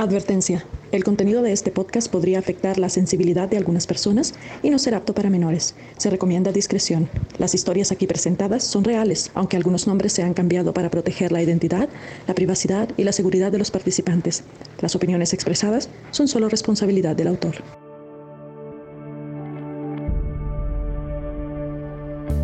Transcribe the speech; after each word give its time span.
Advertencia. 0.00 0.64
El 0.92 1.04
contenido 1.04 1.42
de 1.42 1.52
este 1.52 1.70
podcast 1.70 2.10
podría 2.10 2.38
afectar 2.38 2.78
la 2.78 2.88
sensibilidad 2.88 3.50
de 3.50 3.58
algunas 3.58 3.86
personas 3.86 4.32
y 4.62 4.70
no 4.70 4.78
ser 4.78 4.94
apto 4.94 5.12
para 5.12 5.28
menores. 5.28 5.74
Se 5.98 6.08
recomienda 6.08 6.52
discreción. 6.52 7.10
Las 7.36 7.54
historias 7.54 7.92
aquí 7.92 8.06
presentadas 8.06 8.64
son 8.64 8.82
reales, 8.82 9.30
aunque 9.34 9.58
algunos 9.58 9.86
nombres 9.86 10.14
se 10.14 10.22
han 10.22 10.32
cambiado 10.32 10.72
para 10.72 10.90
proteger 10.90 11.32
la 11.32 11.42
identidad, 11.42 11.90
la 12.26 12.34
privacidad 12.34 12.88
y 12.96 13.04
la 13.04 13.12
seguridad 13.12 13.52
de 13.52 13.58
los 13.58 13.70
participantes. 13.70 14.42
Las 14.80 14.96
opiniones 14.96 15.34
expresadas 15.34 15.90
son 16.12 16.28
solo 16.28 16.48
responsabilidad 16.48 17.14
del 17.14 17.28
autor. 17.28 17.56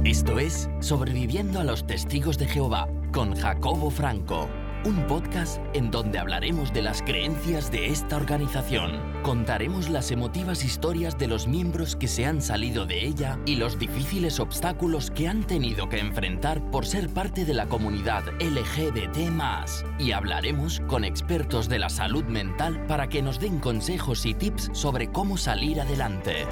Esto 0.05 0.39
es 0.39 0.69
Sobreviviendo 0.81 1.59
a 1.59 1.65
los 1.65 1.87
Testigos 1.87 2.37
de 2.37 2.49
Jehová 2.49 2.87
con 3.13 3.35
Jacobo 3.35 3.91
Franco 3.91 4.47
un 4.87 5.05
podcast 5.09 5.61
en 5.75 5.91
donde 5.91 6.21
hablaremos 6.21 6.73
de 6.73 6.81
las 6.81 7.03
creencias 7.03 7.73
de 7.73 7.89
esta 7.89 8.15
organización. 8.15 9.03
Contaremos 9.25 9.89
las 9.89 10.13
emotivas 10.13 10.65
historias 10.65 11.19
de 11.19 11.27
los 11.27 11.49
miembros 11.49 11.97
que 11.97 12.07
se 12.07 12.25
han 12.25 12.41
salido 12.41 12.87
de 12.87 13.05
ella 13.05 13.37
y 13.47 13.57
los 13.57 13.81
difíciles 13.81 14.39
obstáculos 14.39 15.11
que 15.11 15.27
han 15.27 15.43
tenido 15.43 15.89
que 15.89 15.99
enfrentar 15.99 16.63
por 16.71 16.87
ser 16.87 17.09
parte 17.09 17.45
de 17.45 17.55
la 17.55 17.67
comunidad 17.67 18.23
LGBT. 18.41 19.19
Y 19.99 20.13
hablaremos 20.13 20.81
con 20.87 21.05
expertos 21.05 21.69
de 21.69 21.81
la 21.81 21.89
salud 21.89 22.25
mental 22.25 22.87
para 22.87 23.09
que 23.09 23.23
nos 23.23 23.41
den 23.41 23.59
consejos 23.59 24.25
y 24.25 24.35
tips 24.35 24.71
sobre 24.73 25.11
cómo 25.11 25.37
salir 25.37 25.81
adelante. 25.81 26.47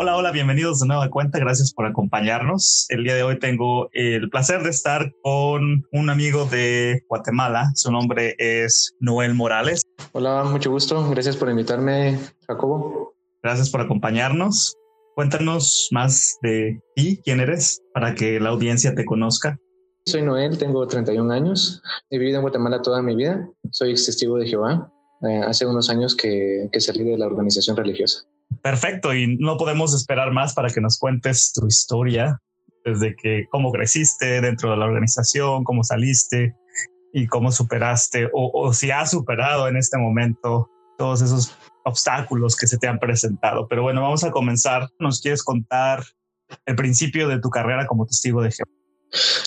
Hola, 0.00 0.16
hola, 0.16 0.30
bienvenidos 0.30 0.78
de 0.78 0.86
nueva 0.86 1.10
cuenta. 1.10 1.40
Gracias 1.40 1.74
por 1.74 1.84
acompañarnos. 1.84 2.86
El 2.88 3.02
día 3.02 3.16
de 3.16 3.24
hoy 3.24 3.40
tengo 3.40 3.88
el 3.92 4.30
placer 4.30 4.62
de 4.62 4.70
estar 4.70 5.12
con 5.24 5.84
un 5.90 6.08
amigo 6.08 6.44
de 6.44 7.02
Guatemala. 7.08 7.72
Su 7.74 7.90
nombre 7.90 8.36
es 8.38 8.94
Noel 9.00 9.34
Morales. 9.34 9.82
Hola, 10.12 10.44
mucho 10.44 10.70
gusto. 10.70 11.10
Gracias 11.10 11.36
por 11.36 11.50
invitarme, 11.50 12.16
Jacobo. 12.46 13.12
Gracias 13.42 13.70
por 13.70 13.80
acompañarnos. 13.80 14.76
Cuéntanos 15.16 15.88
más 15.90 16.38
de 16.42 16.80
ti, 16.94 17.20
quién 17.24 17.40
eres, 17.40 17.82
para 17.92 18.14
que 18.14 18.38
la 18.38 18.50
audiencia 18.50 18.94
te 18.94 19.04
conozca. 19.04 19.58
Soy 20.06 20.22
Noel, 20.22 20.58
tengo 20.58 20.86
31 20.86 21.28
años. 21.32 21.82
He 22.08 22.18
vivido 22.18 22.36
en 22.36 22.42
Guatemala 22.42 22.82
toda 22.82 23.02
mi 23.02 23.16
vida. 23.16 23.50
Soy 23.72 23.90
ex 23.90 24.06
testigo 24.06 24.38
de 24.38 24.46
Jehová. 24.46 24.92
Eh, 25.28 25.40
hace 25.44 25.66
unos 25.66 25.90
años 25.90 26.14
que, 26.14 26.68
que 26.70 26.80
salí 26.80 27.02
de 27.02 27.18
la 27.18 27.26
organización 27.26 27.76
religiosa. 27.76 28.28
Perfecto, 28.62 29.14
y 29.14 29.36
no 29.36 29.56
podemos 29.56 29.94
esperar 29.94 30.32
más 30.32 30.54
para 30.54 30.68
que 30.68 30.80
nos 30.80 30.98
cuentes 30.98 31.52
tu 31.52 31.66
historia, 31.66 32.40
desde 32.84 33.14
que 33.14 33.46
cómo 33.50 33.70
creciste 33.72 34.40
dentro 34.40 34.70
de 34.70 34.76
la 34.76 34.86
organización, 34.86 35.64
cómo 35.64 35.84
saliste 35.84 36.54
y 37.12 37.26
cómo 37.26 37.52
superaste 37.52 38.28
o, 38.32 38.72
si 38.72 38.90
has 38.90 39.10
superado 39.10 39.68
en 39.68 39.76
este 39.76 39.98
momento 39.98 40.68
todos 40.96 41.22
esos 41.22 41.54
obstáculos 41.84 42.56
que 42.56 42.66
se 42.66 42.78
te 42.78 42.88
han 42.88 42.98
presentado. 42.98 43.68
Pero 43.68 43.82
bueno, 43.82 44.02
vamos 44.02 44.24
a 44.24 44.30
comenzar. 44.30 44.88
¿Nos 44.98 45.20
quieres 45.20 45.42
contar 45.42 46.04
el 46.66 46.76
principio 46.76 47.28
de 47.28 47.40
tu 47.40 47.50
carrera 47.50 47.86
como 47.86 48.06
testigo 48.06 48.42
de 48.42 48.50
Jehová? 48.50 48.70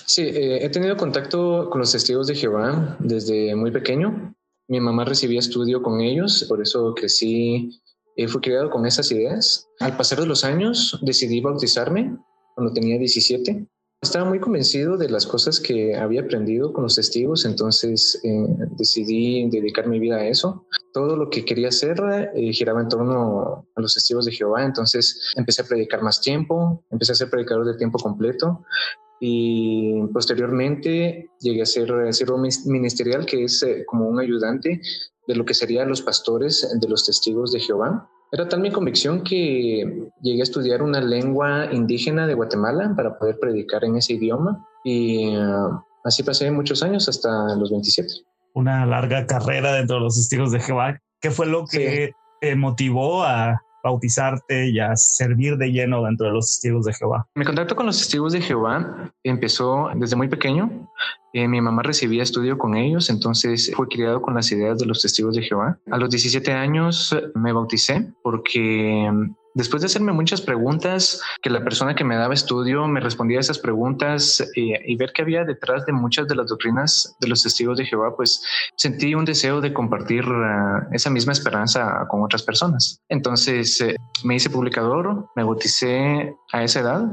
Sí, 0.06 0.24
eh, 0.24 0.66
he 0.66 0.70
tenido 0.70 0.98
contacto 0.98 1.70
con 1.70 1.80
los 1.82 1.92
testigos 1.92 2.28
de 2.28 2.36
Jehová 2.36 2.98
desde 3.00 3.56
muy 3.56 3.72
pequeño. 3.72 4.34
Mi 4.68 4.80
mamá 4.80 5.06
recibía 5.06 5.40
estudio 5.40 5.82
con 5.82 6.00
ellos, 6.02 6.46
por 6.48 6.62
eso 6.62 6.94
crecí 6.96 7.82
eh, 8.16 8.28
fui 8.28 8.42
criado 8.42 8.70
con 8.70 8.86
esas 8.86 9.12
ideas. 9.12 9.70
Al 9.80 9.96
pasar 9.98 10.20
de 10.20 10.26
los 10.26 10.44
años 10.44 11.00
decidí 11.02 11.42
bautizarme 11.42 12.18
cuando 12.56 12.74
tenía 12.74 12.98
17. 12.98 13.68
Estaba 14.04 14.26
muy 14.26 14.40
convencido 14.40 14.98
de 14.98 15.10
las 15.10 15.28
cosas 15.28 15.60
que 15.60 15.96
había 15.96 16.22
aprendido 16.22 16.74
con 16.74 16.84
los 16.84 16.96
testigos, 16.96 17.46
entonces 17.46 18.20
eh, 18.24 18.48
decidí 18.76 19.48
dedicar 19.50 19.88
mi 19.88 20.00
vida 20.00 20.16
a 20.16 20.28
eso. 20.28 20.66
Todo 20.92 21.16
lo 21.16 21.30
que 21.30 21.46
quería 21.46 21.68
hacer 21.68 21.98
eh, 22.34 22.52
giraba 22.52 22.82
en 22.82 22.90
torno 22.90 23.68
a 23.76 23.82
los 23.82 23.94
testigos 23.94 24.26
de 24.26 24.32
Jehová, 24.32 24.66
entonces 24.66 25.32
empecé 25.36 25.62
a 25.62 25.66
predicar 25.66 26.02
más 26.02 26.20
tiempo, 26.20 26.84
empecé 26.90 27.12
a 27.12 27.16
ser 27.16 27.30
predicador 27.30 27.64
de 27.66 27.78
tiempo 27.78 28.00
completo 28.00 28.66
y 29.20 30.02
posteriormente 30.12 31.30
llegué 31.40 31.62
a 31.62 31.68
ser 31.68 32.12
siervo 32.12 32.40
ministerial, 32.66 33.28
que 33.28 33.44
es 33.44 33.64
como 33.86 34.08
un 34.08 34.20
ayudante 34.20 34.82
de 35.32 35.38
lo 35.38 35.46
que 35.46 35.54
serían 35.54 35.88
los 35.88 36.02
pastores 36.02 36.68
de 36.80 36.88
los 36.90 37.06
testigos 37.06 37.54
de 37.54 37.62
Jehová. 37.62 38.10
Era 38.34 38.48
tal 38.48 38.60
mi 38.60 38.72
convicción 38.72 39.24
que 39.24 40.10
llegué 40.22 40.42
a 40.42 40.44
estudiar 40.44 40.84
una 40.84 41.00
lengua 41.00 41.68
indígena 41.72 42.28
de 42.28 42.34
Guatemala 42.34 42.94
para 42.96 43.18
poder 43.18 43.40
predicar 43.40 43.84
en 43.86 43.96
ese 43.96 44.14
idioma 44.14 44.66
y 44.84 45.34
ah, 45.36 45.84
así 46.04 46.24
pasé 46.24 46.52
muchos 46.52 46.84
años 46.84 47.08
hasta 47.08 47.56
los 47.56 47.72
27. 47.72 48.10
Una 48.54 48.86
larga 48.86 49.26
carrera 49.26 49.74
dentro 49.74 49.98
de 49.98 50.04
los 50.04 50.16
testigos 50.16 50.52
de 50.52 50.60
Jehová. 50.60 51.00
¿Qué 51.22 51.32
fue 51.32 51.46
lo 51.46 51.66
que 51.66 52.12
te 52.42 52.56
motivó 52.56 53.24
a 53.24 53.62
bautizarte 53.84 54.70
y 54.70 54.80
a 54.80 54.96
servir 54.96 55.58
de 55.58 55.72
lleno 55.72 56.04
dentro 56.04 56.28
de 56.28 56.34
los 56.34 56.48
testigos 56.48 56.86
de 56.86 56.94
Jehová? 56.94 57.28
Mi 57.36 57.46
contacto 57.46 57.76
con 57.76 57.86
los 57.86 57.98
testigos 57.98 58.34
de 58.34 58.42
Jehová 58.42 59.12
empezó 59.24 59.90
desde 59.96 60.16
muy 60.16 60.28
pequeño. 60.28 60.90
Eh, 61.34 61.48
mi 61.48 61.62
mamá 61.62 61.82
recibía 61.82 62.24
estudio 62.24 62.58
con 62.58 62.76
ellos, 62.76 63.10
entonces 63.10 63.72
fue 63.76 63.88
criado 63.88 64.22
con 64.22 64.34
las 64.36 64.52
ideas 64.52 64.78
de 64.80 64.86
los 64.86 65.02
testigos 65.02 65.36
de 65.36 65.44
Jehová. 65.44 65.80
A 65.90 65.98
los 65.98 66.10
17 66.10 66.52
años 66.52 67.16
me 67.36 67.54
bauticé 67.54 68.12
porque 68.22 69.10
Después 69.54 69.82
de 69.82 69.88
hacerme 69.88 70.14
muchas 70.14 70.42
preguntas, 70.42 71.22
que 71.42 71.50
la 71.50 71.64
persona 71.64 71.96
que 71.96 72.04
me 72.04 72.16
daba 72.16 72.34
estudio 72.34 72.88
me 72.88 73.00
respondía 73.00 73.38
a 73.38 73.42
esas 73.42 73.60
preguntas 73.60 74.40
eh, 74.56 74.80
y 74.86 74.96
ver 74.96 75.12
que 75.14 75.22
había 75.22 75.44
detrás 75.44 75.86
de 75.86 75.94
muchas 75.94 76.28
de 76.28 76.36
las 76.36 76.48
doctrinas 76.48 77.16
de 77.20 77.28
los 77.28 77.44
testigos 77.44 77.78
de 77.78 77.86
Jehová, 77.86 78.16
pues 78.16 78.44
sentí 78.78 79.14
un 79.14 79.26
deseo 79.26 79.60
de 79.60 79.74
compartir 79.74 80.24
eh, 80.24 80.88
esa 80.94 81.10
misma 81.10 81.34
esperanza 81.34 82.06
con 82.10 82.24
otras 82.24 82.44
personas. 82.44 83.02
Entonces 83.10 83.82
eh, 83.82 83.96
me 84.24 84.36
hice 84.36 84.50
publicador, 84.50 85.28
me 85.36 85.44
bauticé 85.44 86.34
a 86.54 86.64
esa 86.64 86.80
edad 86.80 87.04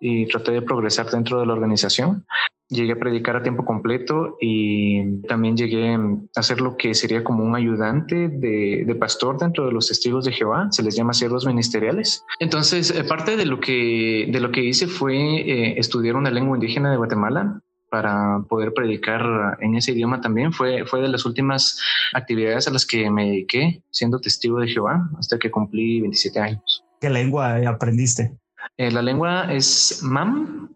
y 0.00 0.26
traté 0.28 0.52
de 0.52 0.62
progresar 0.62 1.10
dentro 1.10 1.40
de 1.40 1.46
la 1.46 1.54
organización 1.54 2.26
llegué 2.68 2.92
a 2.92 2.98
predicar 2.98 3.36
a 3.36 3.42
tiempo 3.42 3.64
completo 3.64 4.36
y 4.40 5.20
también 5.22 5.56
llegué 5.56 5.96
a 6.34 6.42
ser 6.42 6.60
lo 6.60 6.76
que 6.76 6.94
sería 6.94 7.22
como 7.22 7.44
un 7.44 7.54
ayudante 7.54 8.28
de, 8.28 8.96
pastor 8.98 9.38
dentro 9.38 9.66
de 9.66 9.72
los 9.72 9.88
testigos 9.88 10.24
de 10.24 10.32
Jehová, 10.32 10.68
se 10.70 10.82
les 10.82 10.96
llama 10.96 11.12
siervos 11.12 11.46
ministeriales. 11.46 12.24
Entonces, 12.40 12.90
eh, 12.90 13.04
parte 13.04 13.36
de 13.36 13.44
lo 13.44 13.60
que, 13.60 14.26
de 14.30 14.40
lo 14.40 14.50
que 14.50 14.64
hice 14.64 14.86
fue 14.86 15.14
eh, 15.14 15.78
estudiar 15.78 16.16
una 16.16 16.30
lengua 16.30 16.56
indígena 16.56 16.90
de 16.90 16.96
Guatemala 16.96 17.60
para 17.90 18.42
poder 18.48 18.72
predicar 18.74 19.58
en 19.60 19.76
ese 19.76 19.92
idioma 19.92 20.20
también. 20.20 20.52
Fue, 20.52 20.84
fue 20.86 21.02
de 21.02 21.08
las 21.08 21.24
últimas 21.24 21.80
actividades 22.14 22.66
a 22.66 22.70
las 22.70 22.86
que 22.86 23.10
me 23.10 23.26
dediqué 23.26 23.82
siendo 23.90 24.18
testigo 24.18 24.58
de 24.60 24.68
Jehová 24.68 25.08
hasta 25.18 25.38
que 25.38 25.50
cumplí 25.50 26.00
27 26.00 26.40
años. 26.40 26.84
¿Qué 27.00 27.10
lengua 27.10 27.56
aprendiste? 27.68 28.36
Eh, 28.78 28.90
la 28.90 29.02
lengua 29.02 29.52
es 29.52 30.00
MAM, 30.02 30.70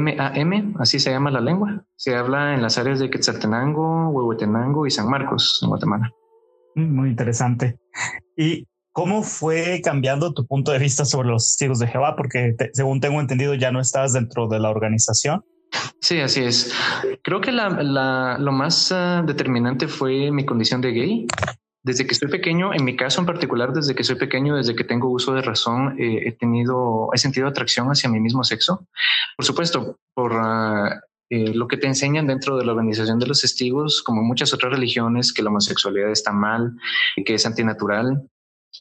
MAM, 0.00 0.74
así 0.78 0.98
se 0.98 1.10
llama 1.10 1.30
la 1.30 1.40
lengua. 1.40 1.84
Se 1.96 2.14
habla 2.14 2.54
en 2.54 2.62
las 2.62 2.78
áreas 2.78 2.98
de 2.98 3.10
Quetzaltenango, 3.10 4.08
Huehuetenango 4.10 4.86
y 4.86 4.90
San 4.90 5.08
Marcos, 5.08 5.60
en 5.62 5.68
Guatemala. 5.68 6.10
Mm, 6.74 6.94
muy 6.94 7.08
interesante. 7.10 7.78
¿Y 8.36 8.66
cómo 8.92 9.22
fue 9.22 9.80
cambiando 9.82 10.32
tu 10.32 10.46
punto 10.46 10.72
de 10.72 10.78
vista 10.78 11.04
sobre 11.04 11.28
los 11.28 11.46
testigos 11.46 11.78
de 11.78 11.86
Jehová? 11.86 12.16
Porque 12.16 12.54
según 12.72 13.00
tengo 13.00 13.20
entendido 13.20 13.54
ya 13.54 13.70
no 13.72 13.80
estás 13.80 14.12
dentro 14.12 14.48
de 14.48 14.60
la 14.60 14.70
organización. 14.70 15.44
Sí, 16.00 16.20
así 16.20 16.42
es. 16.42 16.72
Creo 17.22 17.40
que 17.40 17.50
lo 17.50 18.52
más 18.52 18.92
ah, 18.92 19.22
determinante 19.26 19.88
fue 19.88 20.30
mi 20.30 20.44
condición 20.44 20.80
de 20.80 20.92
gay 20.92 21.26
desde 21.84 22.06
que 22.06 22.14
soy 22.14 22.28
pequeño, 22.28 22.72
en 22.72 22.82
mi 22.82 22.96
caso 22.96 23.20
en 23.20 23.26
particular, 23.26 23.74
desde 23.74 23.94
que 23.94 24.04
soy 24.04 24.16
pequeño, 24.16 24.56
desde 24.56 24.74
que 24.74 24.84
tengo 24.84 25.10
uso 25.10 25.34
de 25.34 25.42
razón, 25.42 25.94
eh, 26.00 26.22
he 26.26 26.32
tenido, 26.32 27.10
he 27.12 27.18
sentido 27.18 27.46
atracción 27.46 27.88
hacia 27.88 28.08
mi 28.08 28.20
mismo 28.20 28.42
sexo. 28.42 28.88
Por 29.36 29.44
supuesto, 29.44 29.98
por 30.14 30.32
ah, 30.34 31.02
eh, 31.28 31.52
lo 31.52 31.68
que 31.68 31.76
te 31.76 31.86
enseñan 31.86 32.26
dentro 32.26 32.56
de 32.56 32.64
la 32.64 32.72
organización 32.72 33.18
de 33.18 33.26
los 33.26 33.42
testigos, 33.42 34.02
como 34.02 34.22
muchas 34.22 34.54
otras 34.54 34.72
religiones, 34.72 35.30
que 35.34 35.42
la 35.42 35.50
homosexualidad 35.50 36.10
está 36.10 36.32
mal, 36.32 36.74
que 37.22 37.34
es 37.34 37.44
antinatural 37.44 38.30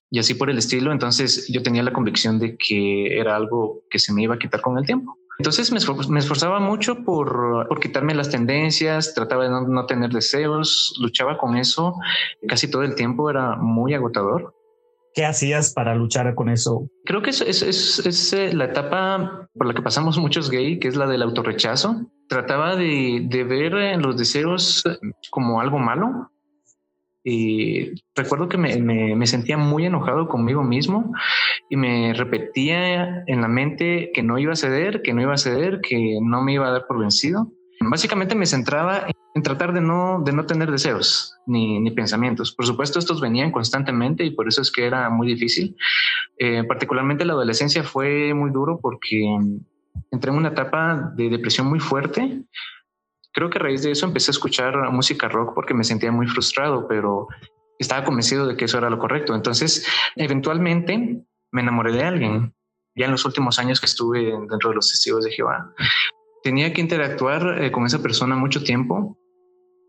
y 0.10 0.20
así 0.20 0.34
por 0.36 0.50
el 0.50 0.58
estilo. 0.58 0.94
Entonces 0.94 1.48
yo 1.50 1.62
tenía 1.62 1.84
la 1.84 1.92
convicción 1.92 2.40
de 2.40 2.56
que 2.56 3.20
era 3.20 3.36
algo 3.36 3.84
que 3.90 4.00
se 4.00 4.14
me 4.14 4.24
iba 4.24 4.36
a 4.36 4.40
quitar 4.40 4.62
con 4.62 4.78
el 4.78 4.86
tiempo. 4.86 5.18
Entonces 5.40 5.72
me, 5.72 6.20
esforzaba 6.20 6.60
mucho 6.60 7.04
por, 7.04 7.68
quitarme 7.82 8.14
las 8.14 8.30
tendencias, 8.30 9.14
trataba 9.14 9.44
de 9.46 9.50
no, 9.50 9.86
tener 9.86 10.12
deseos, 10.12 10.96
luchaba 11.02 11.38
con 11.38 11.58
eso 11.58 11.96
casi 12.48 12.70
todo 12.70 12.84
el 12.84 12.96
tiempo, 12.96 13.30
era 13.30 13.56
muy 13.56 13.94
agotador. 13.94 14.56
¿Qué 15.16 15.26
hacías 15.26 15.74
para 15.74 15.94
luchar 15.94 16.34
con 16.34 16.50
eso? 16.50 16.88
Creo 17.06 17.22
que 17.22 17.30
es, 17.30 17.42
es, 17.42 18.34
eh, 18.34 18.52
la 18.54 18.66
etapa 18.66 19.48
por 19.54 19.68
la 19.68 19.74
que 19.76 19.84
pasamos 19.84 20.18
muchos 20.18 20.50
gay, 20.50 20.80
que 20.80 20.88
es 20.88 20.96
la 20.96 21.06
del 21.06 21.22
autorrechazo. 21.22 22.08
Trataba 22.28 22.76
de, 22.76 23.22
de 23.30 23.44
ver 23.44 23.74
los 24.02 24.18
deseos 24.18 24.84
como 25.30 25.62
algo 25.62 25.78
malo, 25.78 26.32
y 27.24 28.04
recuerdo 28.16 28.50
que 28.50 28.58
me, 28.58 29.28
sentía 29.28 29.58
muy 29.58 29.86
enojado 29.86 30.28
conmigo 30.28 30.64
mismo 30.64 31.14
y 31.70 31.78
me 31.78 32.14
repetía 32.14 33.24
en 33.28 33.42
la 33.42 33.48
mente 33.48 34.12
que 34.14 34.24
no 34.24 34.38
iba 34.38 34.54
a 34.54 34.58
ceder, 34.58 35.02
que 35.02 35.14
no 35.14 35.22
iba 35.22 35.34
a 35.34 35.38
ceder, 35.38 35.80
que 35.82 36.20
no 36.22 36.44
me 36.44 36.54
iba 36.54 36.68
a 36.68 36.72
dar 36.72 36.86
por 36.86 37.00
vencido. 37.00 37.50
Básicamente 37.80 38.36
me 38.36 38.46
centraba 38.46 39.08
en 39.36 39.42
tratar 39.42 39.74
de 39.74 39.82
no, 39.82 40.24
tener 40.48 40.70
deseos 40.70 41.38
ni, 41.48 41.80
ni 41.80 41.92
pensamientos. 41.92 42.54
Por 42.54 42.66
supuesto, 42.66 43.00
estos 43.00 43.22
venían 43.22 43.52
constantemente 43.52 44.24
y 44.26 44.32
por 44.32 44.48
eso 44.48 44.62
es 44.62 44.72
que 44.72 44.86
era 44.86 45.10
muy 45.10 45.28
difícil. 45.28 45.76
Eh, 46.38 46.64
particularmente 46.66 47.26
la 47.26 47.34
adolescencia 47.34 47.84
fue 47.84 48.34
muy 48.34 48.52
duro 48.52 48.80
porque 48.82 49.26
entré 50.12 50.32
en 50.32 50.38
una 50.38 50.50
etapa 50.50 51.14
de 51.16 51.30
depresión 51.30 51.68
muy 51.68 51.80
fuerte. 51.80 52.44
Creo 53.34 53.50
que 53.50 53.58
a 53.58 53.62
raíz 53.62 53.82
de 53.84 53.92
eso 53.92 54.06
empecé 54.06 54.30
a 54.30 54.34
escuchar 54.34 54.76
música 54.92 55.28
rock 55.28 55.54
porque 55.56 55.74
me 55.74 55.84
sentía 55.84 56.12
muy 56.12 56.28
frustrado, 56.28 56.88
pero 56.88 57.28
estaba 57.80 58.04
convencido 58.04 58.48
de 58.48 58.56
que 58.56 58.66
eso 58.66 58.78
era 58.78 58.90
lo 58.90 59.00
correcto. 59.00 59.36
Entonces, 59.36 59.88
eventualmente 60.16 61.26
me 61.52 61.62
enamoré 61.62 61.92
de 61.92 62.04
alguien. 62.04 62.54
Ya 62.96 63.06
en 63.06 63.12
los 63.12 63.26
últimos 63.26 63.58
años 63.58 63.80
que 63.80 63.88
estuve 63.88 64.22
dentro 64.50 64.70
de 64.70 64.76
los 64.76 64.90
testigos 64.92 65.26
de 65.26 65.32
Jehová, 65.32 65.74
tenía 66.44 66.72
que 66.74 66.82
interactuar 66.82 67.64
eh, 67.64 67.72
con 67.72 67.86
esa 67.86 68.02
persona 68.04 68.36
mucho 68.36 68.64
tiempo. 68.64 69.18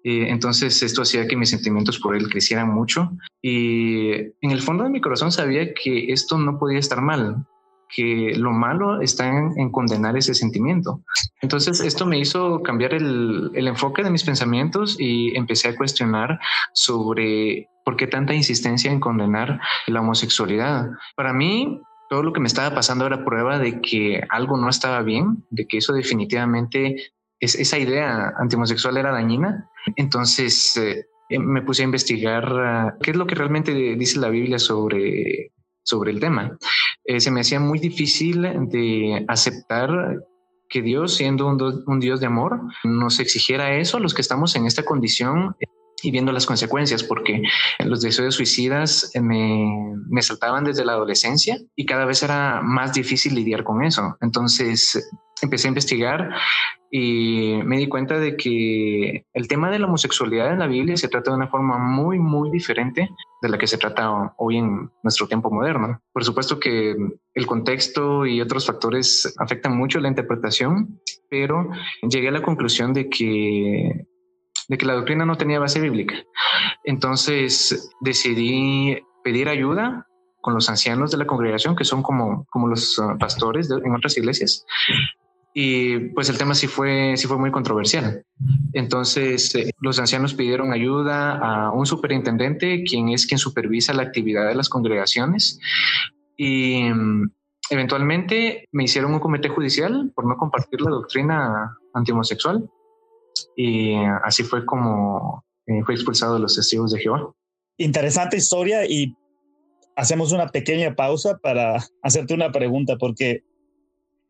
Eh, 0.05 0.29
entonces 0.29 0.82
esto 0.82 1.02
hacía 1.02 1.26
que 1.26 1.37
mis 1.37 1.50
sentimientos 1.50 1.99
por 1.99 2.14
él 2.14 2.29
crecieran 2.29 2.69
mucho 2.69 3.11
y 3.41 4.11
en 4.12 4.50
el 4.50 4.61
fondo 4.61 4.85
de 4.85 4.91
mi 4.91 5.00
corazón 5.00 5.32
sabía 5.32 5.73
que 5.73 6.12
esto 6.12 6.37
no 6.37 6.58
podía 6.58 6.79
estar 6.79 7.00
mal, 7.00 7.46
que 7.94 8.32
lo 8.37 8.50
malo 8.50 9.00
está 9.00 9.29
en, 9.29 9.70
condenar 9.70 10.17
ese 10.17 10.35
sentimiento. 10.35 11.02
Entonces 11.41 11.81
esto 11.81 12.06
me 12.06 12.19
hizo 12.19 12.62
cambiar 12.62 12.94
el, 12.94 13.50
enfoque 13.55 14.02
de 14.02 14.11
mis 14.11 14.25
pensamientos 14.25 14.96
y 14.99 15.37
empecé 15.37 15.69
a 15.69 15.76
cuestionar 15.76 16.41
sobre 16.73 17.69
por 17.85 17.96
qué 17.96 18.06
tanta 18.06 18.35
insistencia 18.35 18.91
en 18.91 19.00
condenar 19.00 19.61
la 19.87 20.00
homosexualidad. 20.00 20.88
Para 21.17 21.32
mí, 21.32 21.81
todo 22.08 22.23
lo 22.23 22.32
que 22.32 22.41
me 22.41 22.49
estaba 22.49 22.75
pasando 22.75 23.06
era 23.06 23.25
prueba 23.25 23.58
de 23.58 23.81
que 23.81 24.23
algo 24.31 24.56
no 24.56 24.69
estaba 24.69 25.02
bien, 25.02 25.44
de 25.50 25.67
que 25.67 25.79
eso 25.79 25.93
definitivamente, 25.93 27.12
es, 27.38 27.55
esa 27.55 27.79
idea 27.79 28.32
antihomosexual 28.38 28.96
era 28.96 29.12
dañina. 29.12 29.70
Entonces 29.96 30.76
eh, 30.76 31.05
me 31.38 31.62
puse 31.62 31.82
a 31.82 31.85
investigar 31.85 32.44
ah, 32.44 32.96
qué 33.02 33.12
es 33.12 33.17
lo 33.17 33.26
que 33.26 33.35
realmente 33.35 33.73
dice 33.73 34.19
la 34.19 34.31
Biblia 34.31 34.58
sobre, 34.58 35.52
sobre 35.82 36.11
el 36.11 36.20
tema. 36.20 36.56
Eh, 37.04 37.20
se 37.20 37.30
me 37.30 37.40
hacía 37.40 37.60
muy 37.60 37.78
difícil 37.78 38.42
de 38.68 39.24
aceptar 39.28 39.90
que 40.68 40.82
Dios, 40.82 41.14
siendo 41.14 41.46
un, 41.46 41.84
un, 41.86 42.00
Dios 42.00 42.20
de 42.20 42.26
amor, 42.26 42.60
nos 42.84 43.20
exigiera 43.20 43.76
eso 43.76 43.98
a 43.98 44.00
los 44.00 44.14
que 44.14 44.22
estamos 44.22 44.56
en 44.56 44.66
esta 44.66 44.84
condición 44.84 45.54
y 46.02 46.10
viendo 46.10 46.32
las 46.32 46.46
consecuencias, 46.46 47.02
porque 47.02 47.42
los 47.80 48.02
deseos 48.02 48.34
suicidas 48.34 49.10
me, 49.20 49.94
me 50.08 50.22
saltaban 50.22 50.64
desde 50.64 50.84
la 50.84 50.92
adolescencia 50.92 51.58
y 51.74 51.86
cada 51.86 52.04
vez 52.04 52.22
era 52.22 52.60
más 52.62 52.92
difícil 52.92 53.34
lidiar 53.34 53.64
con 53.64 53.82
eso. 53.82 54.16
Entonces 54.20 55.10
empecé 55.44 55.69
a 55.69 55.70
investigar 55.70 56.31
y 56.91 57.61
me 57.64 57.79
di 57.79 57.88
cuenta 57.88 58.19
de 58.19 58.37
que 58.37 59.25
el 59.32 59.49
tema 59.49 59.70
de 59.70 59.79
la 59.79 59.87
homosexualidad 59.87 60.52
en 60.52 60.61
la 60.61 60.67
Biblia 60.67 60.96
se 60.96 61.08
trata 61.08 61.31
de 61.31 61.37
una 61.37 61.49
forma 61.49 61.79
muy, 61.79 62.19
muy 62.19 62.50
diferente 62.50 63.08
de 63.43 63.49
la 63.49 63.58
que 63.58 63.67
se 63.67 63.79
trata 63.79 64.32
hoy 64.38 64.58
en 64.58 64.91
nuestro 65.02 65.26
tiempo 65.26 65.50
moderno. 65.50 66.00
Por 66.12 66.25
supuesto 66.25 66.61
que 66.61 66.94
el 67.35 67.46
contexto 67.46 68.26
y 68.26 68.41
otros 68.41 68.67
factores 68.67 69.35
afectan 69.38 69.76
mucho 69.76 69.99
la 69.99 70.08
interpretación, 70.08 71.00
pero 71.29 71.69
llegué 72.02 72.29
a 72.29 72.32
la 72.32 72.43
conclusión 72.43 72.93
de 72.93 73.08
que 73.08 74.06
de 74.69 74.79
que 74.79 74.87
la 74.87 74.94
doctrina 74.94 75.26
no 75.26 75.37
tenía 75.37 75.58
base 75.58 75.81
bíblica. 75.81 76.14
Entonces 76.85 77.91
decidí 78.00 78.99
pedir 79.23 79.49
ayuda 79.49 80.06
con 80.41 80.55
los 80.55 80.69
ancianos 80.69 81.11
de 81.11 81.17
la 81.17 81.26
congregación, 81.26 81.75
que 81.75 81.85
son 81.85 82.02
como, 82.02 82.46
como 82.50 82.69
los 82.69 82.99
uh, 82.99 83.17
pastores 83.19 83.70
en 83.70 83.94
otras 83.94 84.17
iglesias. 84.19 84.67
Y 85.56 86.10
pues 86.10 86.28
el 86.28 86.36
tema 86.36 86.56
sí 86.56 86.66
fue, 86.66 87.16
sí 87.16 87.28
fue 87.28 87.38
muy 87.38 87.52
controversial. 87.52 88.24
Entonces 88.72 89.54
eh, 89.54 89.70
los 89.80 90.00
ancianos 90.00 90.34
pidieron 90.34 90.72
ayuda 90.72 91.38
a 91.38 91.70
un 91.70 91.86
superintendente, 91.86 92.82
quien 92.82 93.10
es 93.10 93.24
quien 93.24 93.38
supervisa 93.38 93.94
la 93.94 94.02
actividad 94.02 94.48
de 94.48 94.56
las 94.56 94.68
congregaciones. 94.68 95.60
Y 96.36 96.82
mm, 96.82 97.30
eventualmente 97.70 98.68
me 98.72 98.84
hicieron 98.84 99.14
un 99.14 99.20
comité 99.20 99.48
judicial 99.48 100.10
por 100.14 100.26
no 100.26 100.36
compartir 100.36 100.80
la 100.80 100.90
doctrina 100.90 101.78
antihomosexual 101.94 102.68
y 103.56 103.94
así 104.24 104.42
fue 104.42 104.64
como 104.66 105.44
eh, 105.66 105.82
fue 105.84 105.94
expulsado 105.94 106.34
de 106.34 106.40
los 106.40 106.56
testigos 106.56 106.92
de 106.92 107.00
Jehová. 107.00 107.32
Interesante 107.78 108.36
historia 108.36 108.86
y 108.86 109.16
hacemos 109.96 110.32
una 110.32 110.48
pequeña 110.48 110.94
pausa 110.94 111.38
para 111.38 111.78
hacerte 112.02 112.34
una 112.34 112.52
pregunta 112.52 112.96
porque 112.96 113.44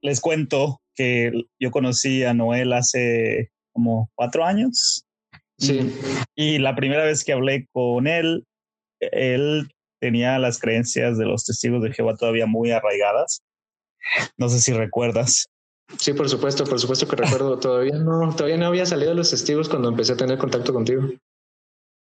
les 0.01 0.21
cuento 0.21 0.81
que 0.95 1.33
yo 1.59 1.71
conocí 1.71 2.25
a 2.25 2.35
Noel 2.35 2.73
hace 2.73 3.51
como 3.73 4.11
cuatro 4.15 4.45
años. 4.45 5.05
Sí. 5.59 5.93
Y 6.35 6.59
la 6.59 6.75
primera 6.75 7.05
vez 7.05 7.25
que 7.25 7.33
hablé 7.33 7.69
con 7.73 8.07
él, 8.07 8.45
él 9.01 9.69
tenía 10.01 10.39
las 10.39 10.59
creencias 10.59 11.19
de 11.19 11.27
los 11.27 11.45
testigos 11.45 11.83
de 11.83 11.93
Jehová 11.93 12.17
todavía 12.17 12.47
muy 12.47 12.71
arraigadas. 12.71 13.43
No 14.37 14.49
sé 14.49 14.61
si 14.61 14.73
recuerdas. 14.73 15.47
Sí, 15.99 16.13
por 16.13 16.29
supuesto, 16.29 16.65
por 16.65 16.81
supuesto 16.81 17.07
que 17.07 17.17
recuerdo. 17.17 17.59
Todavía 17.61 17.99
no, 17.99 18.35
todavía 18.35 18.57
no 18.57 18.67
había 18.67 18.87
salido 18.87 19.15
los 19.15 19.31
testigos 19.31 19.69
cuando 19.69 19.89
empecé 19.89 20.13
a 20.13 20.17
tener 20.17 20.39
contacto 20.39 20.73
contigo. 20.73 21.09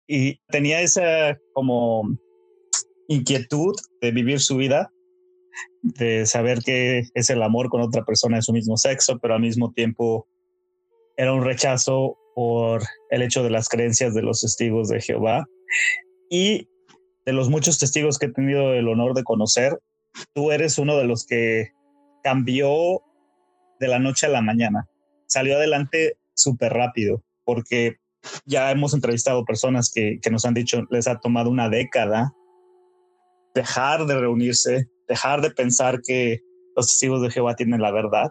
Y 0.06 0.40
tenía 0.48 0.80
esa 0.80 1.38
como 1.52 2.04
inquietud 3.08 3.74
de 4.00 4.10
vivir 4.12 4.40
su 4.40 4.56
vida, 4.56 4.90
de 5.82 6.26
saber 6.26 6.60
que 6.62 7.04
es 7.14 7.30
el 7.30 7.42
amor 7.42 7.68
con 7.68 7.80
otra 7.80 8.04
persona 8.04 8.36
de 8.36 8.42
su 8.42 8.52
mismo 8.52 8.76
sexo, 8.76 9.18
pero 9.18 9.34
al 9.34 9.40
mismo 9.40 9.72
tiempo 9.72 10.26
era 11.16 11.32
un 11.32 11.44
rechazo 11.44 12.16
por 12.34 12.82
el 13.10 13.22
hecho 13.22 13.42
de 13.42 13.50
las 13.50 13.68
creencias 13.68 14.14
de 14.14 14.22
los 14.22 14.40
testigos 14.40 14.88
de 14.88 15.00
Jehová. 15.00 15.46
Y 16.30 16.68
de 17.26 17.32
los 17.32 17.50
muchos 17.50 17.78
testigos 17.78 18.18
que 18.18 18.26
he 18.26 18.32
tenido 18.32 18.72
el 18.74 18.88
honor 18.88 19.14
de 19.14 19.24
conocer, 19.24 19.78
tú 20.34 20.50
eres 20.52 20.78
uno 20.78 20.96
de 20.96 21.04
los 21.04 21.26
que 21.26 21.72
cambió 22.22 23.02
de 23.78 23.88
la 23.88 23.98
noche 23.98 24.26
a 24.26 24.30
la 24.30 24.42
mañana. 24.42 24.88
Salió 25.26 25.56
adelante 25.56 26.16
súper 26.34 26.72
rápido 26.72 27.22
porque 27.44 27.96
ya 28.44 28.70
hemos 28.70 28.94
entrevistado 28.94 29.44
personas 29.44 29.90
que, 29.92 30.18
que 30.22 30.30
nos 30.30 30.44
han 30.44 30.54
dicho 30.54 30.86
les 30.90 31.08
ha 31.08 31.18
tomado 31.20 31.50
una 31.50 31.68
década 31.68 32.32
dejar 33.54 34.06
de 34.06 34.18
reunirse, 34.18 34.88
dejar 35.08 35.40
de 35.40 35.50
pensar 35.50 36.00
que 36.02 36.40
los 36.76 36.86
testigos 36.86 37.22
de 37.22 37.30
Jehová 37.30 37.54
tienen 37.54 37.80
la 37.80 37.90
verdad. 37.90 38.30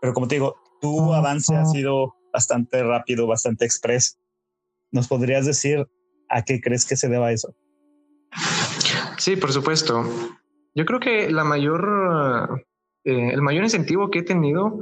Pero 0.00 0.14
como 0.14 0.28
te 0.28 0.36
digo, 0.36 0.56
tu 0.80 1.12
avance 1.12 1.54
ha 1.54 1.64
sido 1.66 2.14
bastante 2.32 2.82
rápido, 2.82 3.26
bastante 3.26 3.64
express. 3.64 4.18
¿Nos 4.92 5.08
podrías 5.08 5.46
decir 5.46 5.86
a 6.28 6.42
qué 6.42 6.60
crees 6.60 6.86
que 6.86 6.96
se 6.96 7.08
deba 7.08 7.32
eso? 7.32 7.54
Sí, 9.18 9.36
por 9.36 9.52
supuesto. 9.52 10.04
Yo 10.74 10.84
creo 10.86 11.00
que 11.00 11.30
la 11.30 11.44
mayor 11.44 12.64
eh, 13.04 13.30
el 13.32 13.42
mayor 13.42 13.64
incentivo 13.64 14.10
que 14.10 14.20
he 14.20 14.22
tenido 14.22 14.80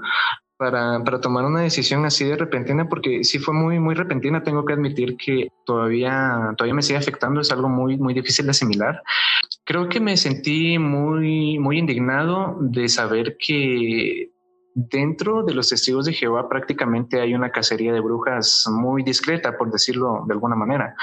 para, 0.59 1.03
para, 1.05 1.21
tomar 1.21 1.45
una 1.45 1.61
decisión 1.61 2.05
así 2.05 2.25
de 2.25 2.37
repentina, 2.37 2.88
porque 2.88 3.25
sí 3.25 3.38
fue 3.38 3.55
muy, 3.55 3.79
muy 3.79 3.95
repentina, 3.95 4.43
tengo 4.43 4.65
que 4.65 4.73
admitir 4.75 5.17
que 5.17 5.49
todavía, 5.65 6.53
todavía 6.57 6.75
me 6.75 6.83
sigue 6.83 6.99
afectando, 6.99 7.41
es 7.41 7.53
algo 7.53 7.69
muy, 7.69 7.97
muy 7.97 8.12
difícil 8.12 8.45
de 8.47 8.50
asimilar. 8.50 9.03
Creo 9.65 9.88
que 9.88 10.00
me 10.00 10.17
sentí 10.17 10.79
muy, 10.79 11.59
muy 11.59 11.79
indignado 11.79 12.57
de 12.61 12.88
saber 12.88 13.37
que 13.38 14.33
dentro 14.75 15.45
de 15.45 15.55
los 15.55 15.69
testigos 15.69 16.07
de 16.07 16.12
Jehová 16.12 16.49
prácticamente 16.49 17.21
hay 17.21 17.35
una 17.35 17.50
cacería 17.50 17.93
de 17.93 18.00
brujas 18.00 18.65
muy 18.71 19.03
discreta, 19.03 19.57
por 19.57 19.71
decirlo 19.71 20.25
de 20.27 20.35
alguna 20.35 20.57
manera, 20.57 20.95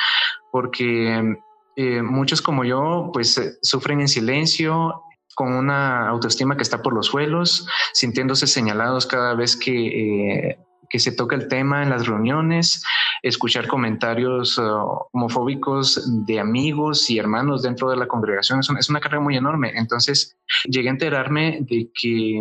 porque 0.51 1.37
eh, 1.75 2.01
muchos 2.01 2.41
como 2.41 2.63
yo 2.63 3.09
pues 3.13 3.37
eh, 3.37 3.57
sufren 3.61 4.01
en 4.01 4.07
silencio 4.07 5.01
con 5.35 5.53
una 5.53 6.07
autoestima 6.07 6.55
que 6.55 6.63
está 6.63 6.81
por 6.81 6.93
los 6.93 7.07
suelos, 7.07 7.67
sintiéndose 7.93 8.47
señalados 8.47 9.05
cada 9.05 9.35
vez 9.35 9.55
que, 9.55 10.49
eh, 10.49 10.59
que 10.89 10.99
se 10.99 11.11
toca 11.11 11.35
el 11.35 11.47
tema 11.47 11.83
en 11.83 11.89
las 11.89 12.07
reuniones, 12.07 12.83
escuchar 13.21 13.67
comentarios 13.67 14.57
uh, 14.57 15.07
homofóbicos 15.11 16.25
de 16.25 16.39
amigos 16.39 17.09
y 17.09 17.19
hermanos 17.19 17.63
dentro 17.63 17.89
de 17.89 17.97
la 17.97 18.07
congregación. 18.07 18.61
Es, 18.61 18.69
es 18.79 18.89
una 18.89 19.01
carga 19.01 19.19
muy 19.19 19.35
enorme. 19.35 19.73
Entonces 19.75 20.37
llegué 20.63 20.87
a 20.87 20.91
enterarme 20.91 21.59
de 21.61 21.91
que 21.93 22.39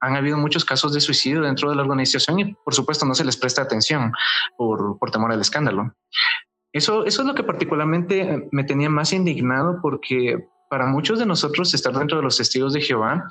han 0.00 0.16
habido 0.16 0.36
muchos 0.36 0.64
casos 0.64 0.92
de 0.92 1.00
suicidio 1.00 1.42
dentro 1.42 1.70
de 1.70 1.76
la 1.76 1.82
organización 1.82 2.40
y 2.40 2.54
por 2.54 2.74
supuesto 2.74 3.06
no 3.06 3.14
se 3.14 3.24
les 3.24 3.36
presta 3.36 3.62
atención 3.62 4.12
por, 4.56 4.98
por 4.98 5.10
temor 5.10 5.32
al 5.32 5.40
escándalo. 5.40 5.94
Eso, 6.72 7.04
eso 7.04 7.22
es 7.22 7.28
lo 7.28 7.34
que 7.34 7.42
particularmente 7.42 8.48
me 8.50 8.64
tenía 8.64 8.88
más 8.88 9.12
indignado 9.12 9.80
porque 9.82 10.48
para 10.72 10.86
muchos 10.86 11.18
de 11.18 11.26
nosotros 11.26 11.74
estar 11.74 11.92
dentro 11.92 12.16
de 12.16 12.22
los 12.22 12.38
testigos 12.38 12.72
de 12.72 12.80
Jehová 12.80 13.28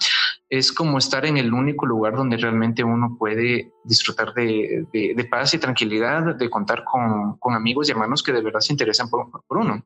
es 0.48 0.72
como 0.72 1.00
estar 1.00 1.26
en 1.26 1.38
el 1.38 1.52
único 1.52 1.88
lugar 1.88 2.16
donde 2.16 2.38
realmente 2.38 2.84
uno 2.84 3.16
puede 3.18 3.74
disfrutar 3.84 4.32
de, 4.36 5.28
paz 5.28 5.56
y 5.56 5.58
tranquilidad, 5.58 6.36
de 6.36 6.50
contar 6.52 6.84
con, 6.84 7.56
amigos 7.56 7.88
y 7.88 7.94
hermanos 7.94 8.22
que 8.22 8.32
de 8.32 8.44
verdad 8.44 8.60
se 8.60 8.74
interesan 8.74 9.10
por, 9.10 9.26
uno. 9.50 9.84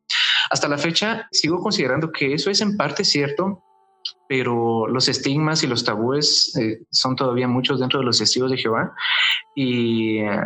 Hasta 0.51 0.67
la 0.67 0.77
fecha 0.77 1.29
sigo 1.31 1.61
considerando 1.61 2.11
que 2.11 2.33
eso 2.33 2.49
es 2.49 2.59
en 2.59 2.75
parte 2.75 3.05
cierto, 3.05 3.63
pero 4.27 4.87
los 4.87 5.07
estigmas 5.07 5.63
y 5.63 5.67
los 5.67 5.85
tabúes 5.85 6.53
eh, 6.57 6.81
son 6.91 7.15
todavía 7.15 7.47
muchos 7.47 7.79
dentro 7.79 7.99
de 7.99 8.05
los 8.05 8.17
testigos 8.17 8.51
de 8.51 8.57
Jehová 8.57 8.93
y 9.55 10.17
eh, 10.17 10.41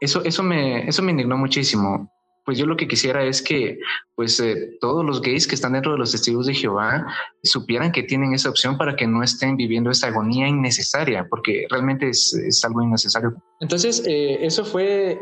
eso, 0.00 0.24
eso, 0.24 0.42
me, 0.42 0.88
eso 0.88 1.02
me 1.02 1.10
indignó 1.10 1.36
muchísimo. 1.36 2.10
Pues 2.44 2.58
yo 2.58 2.66
lo 2.66 2.76
que 2.76 2.88
quisiera 2.88 3.24
es 3.24 3.40
que 3.42 3.78
pues 4.14 4.38
eh, 4.40 4.76
todos 4.80 5.04
los 5.04 5.20
gays 5.20 5.46
que 5.46 5.54
están 5.54 5.72
dentro 5.72 5.92
de 5.92 5.98
los 5.98 6.12
testigos 6.12 6.46
de 6.46 6.54
Jehová 6.54 7.06
supieran 7.42 7.92
que 7.92 8.02
tienen 8.02 8.34
esa 8.34 8.50
opción 8.50 8.76
para 8.76 8.96
que 8.96 9.06
no 9.06 9.22
estén 9.22 9.56
viviendo 9.56 9.90
esa 9.90 10.08
agonía 10.08 10.46
innecesaria, 10.46 11.26
porque 11.28 11.66
realmente 11.70 12.08
es, 12.08 12.34
es 12.34 12.64
algo 12.64 12.82
innecesario. 12.82 13.34
Entonces, 13.60 14.02
eso 14.06 14.64
fue 14.64 15.18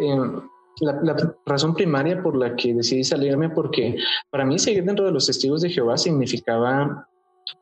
la, 0.81 1.01
la, 1.03 1.37
razón 1.47 1.75
primaria 1.75 2.23
por 2.23 2.37
la 2.37 2.57
que 2.57 2.75
decidí 2.75 3.05
salirme, 3.05 3.51
porque 3.51 3.97
para 4.31 4.45
mí 4.45 4.59
seguir 4.59 4.85
dentro 4.85 5.07
de 5.07 5.13
los 5.13 5.27
testigos 5.27 5.63
de 5.63 5.71
Jehová 5.71 5.97
significaba 5.97 7.07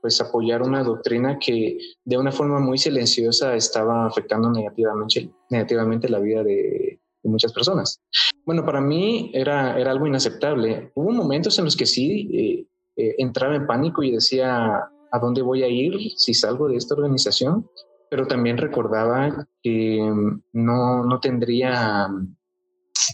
pues 0.00 0.20
apoyar 0.20 0.62
una 0.62 0.82
doctrina 0.82 1.38
que 1.38 1.78
de 2.04 2.18
una 2.18 2.32
forma 2.32 2.58
muy 2.60 2.78
silenciosa 2.78 3.54
estaba 3.54 4.06
afectando 4.06 4.50
negativamente, 4.50 5.30
negativamente 5.48 6.08
la 6.08 6.18
vida 6.18 6.42
de, 6.42 6.98
muchas 7.22 7.52
personas. 7.52 8.00
Bueno, 8.44 8.64
para 8.64 8.80
mí 8.80 9.30
era, 9.34 9.78
era 9.78 9.90
algo 9.90 10.06
inaceptable. 10.06 10.90
Hubo 10.94 11.12
momentos 11.12 11.58
en 11.58 11.66
los 11.66 11.76
que 11.76 11.86
sí 11.86 12.28
eh, 12.32 12.66
eh, 12.96 13.14
entraba 13.18 13.54
en 13.54 13.66
pánico 13.66 14.02
y 14.02 14.12
decía, 14.12 14.76
¿a 15.12 15.18
dónde 15.20 15.42
voy 15.42 15.62
a 15.62 15.68
ir 15.68 15.94
si 16.16 16.34
salgo 16.34 16.68
de 16.68 16.76
esta 16.76 16.94
organización? 16.94 17.68
Pero 18.10 18.26
también 18.26 18.56
recordaba 18.56 19.46
que 19.62 20.00
mm, 20.02 20.42
no, 20.52 21.04
no 21.04 21.20
tendría 21.20 22.08
mm, 22.08 22.36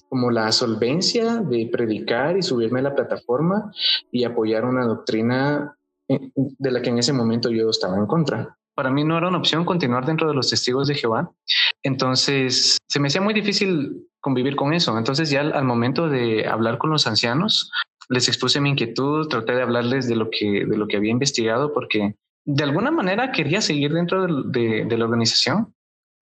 como 0.09 0.31
la 0.31 0.53
solvencia 0.53 1.37
de 1.37 1.69
predicar 1.71 2.37
y 2.37 2.43
subirme 2.43 2.81
a 2.81 2.85
la 2.85 2.95
plataforma 2.95 3.73
y 4.11 4.25
apoyar 4.25 4.65
una 4.65 4.85
doctrina 4.85 5.77
de 6.09 6.71
la 6.71 6.83
que 6.83 6.91
en 6.91 6.99
ese 6.99 7.13
momento 7.13 7.51
yo 7.51 7.69
estaba 7.69 7.97
en 7.97 8.07
contra. 8.07 8.57
Para 8.75 8.91
mí 8.91 9.05
no 9.05 9.17
era 9.17 9.29
una 9.29 9.39
opción 9.39 9.65
continuar 9.65 10.05
dentro 10.05 10.29
de 10.29 10.35
los 10.35 10.51
testigos 10.51 10.87
de 10.87 10.95
Jehová. 10.95 11.33
Entonces 11.87 12.79
se 12.89 13.01
me 13.01 13.09
hacía 13.09 13.21
muy 13.21 13.33
difícil 13.33 14.09
convivir 14.21 14.57
con 14.57 14.75
eso. 14.75 14.97
Entonces 14.99 15.31
ya 15.31 15.41
al, 15.41 15.65
momento 15.65 16.09
de 16.09 16.47
hablar 16.47 16.79
con 16.79 16.91
los 16.91 17.07
ancianos, 17.07 17.71
les 18.09 18.29
expuse 18.29 18.61
mi 18.61 18.71
inquietud, 18.71 19.29
traté 19.29 19.55
de 19.55 19.63
hablarles 19.63 20.09
de 20.09 20.17
lo 20.17 20.29
que, 20.31 20.67
de 20.67 20.77
lo 20.77 20.87
que 20.89 20.97
había 20.97 21.13
investigado 21.13 21.73
porque 21.73 22.17
de 22.45 22.65
alguna 22.65 22.91
manera 22.91 23.31
quería 23.33 23.61
seguir 23.61 23.93
dentro 23.93 24.27
de 24.27 24.97
la 24.97 25.05
organización, 25.05 25.75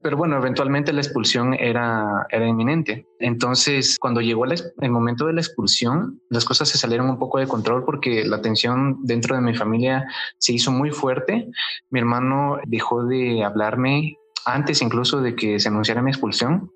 pero 0.05 0.19
bueno, 0.19 0.37
eventualmente 0.37 0.93
la 0.93 1.01
expulsión 1.01 1.55
era, 1.55 2.27
era 2.29 2.47
inminente. 2.47 3.07
Entonces, 3.21 3.97
cuando 3.99 4.21
llegó 4.21 4.45
el, 4.45 4.91
momento 4.91 5.27
de 5.27 5.33
la 5.33 5.41
expulsión, 5.41 6.21
las 6.29 6.45
cosas 6.45 6.69
se 6.69 6.77
salieron 6.77 7.09
un 7.09 7.19
poco 7.19 7.39
de 7.39 7.47
control 7.47 7.87
porque 7.87 8.23
la 8.27 8.43
tensión 8.43 8.99
dentro 9.03 9.35
de 9.35 9.41
mi 9.41 9.55
familia 9.55 10.05
se 10.37 10.53
hizo 10.53 10.71
muy 10.71 10.91
fuerte. 10.91 11.49
Mi 11.89 12.01
hermano 12.01 12.59
dejó 12.67 13.07
de 13.07 13.45
hablarme 13.45 14.19
antes 14.47 14.83
incluso 14.83 15.21
de 15.21 15.35
que 15.35 15.59
se 15.59 15.69
anunciara 15.69 16.03
mi 16.03 16.11
expulsión. 16.11 16.71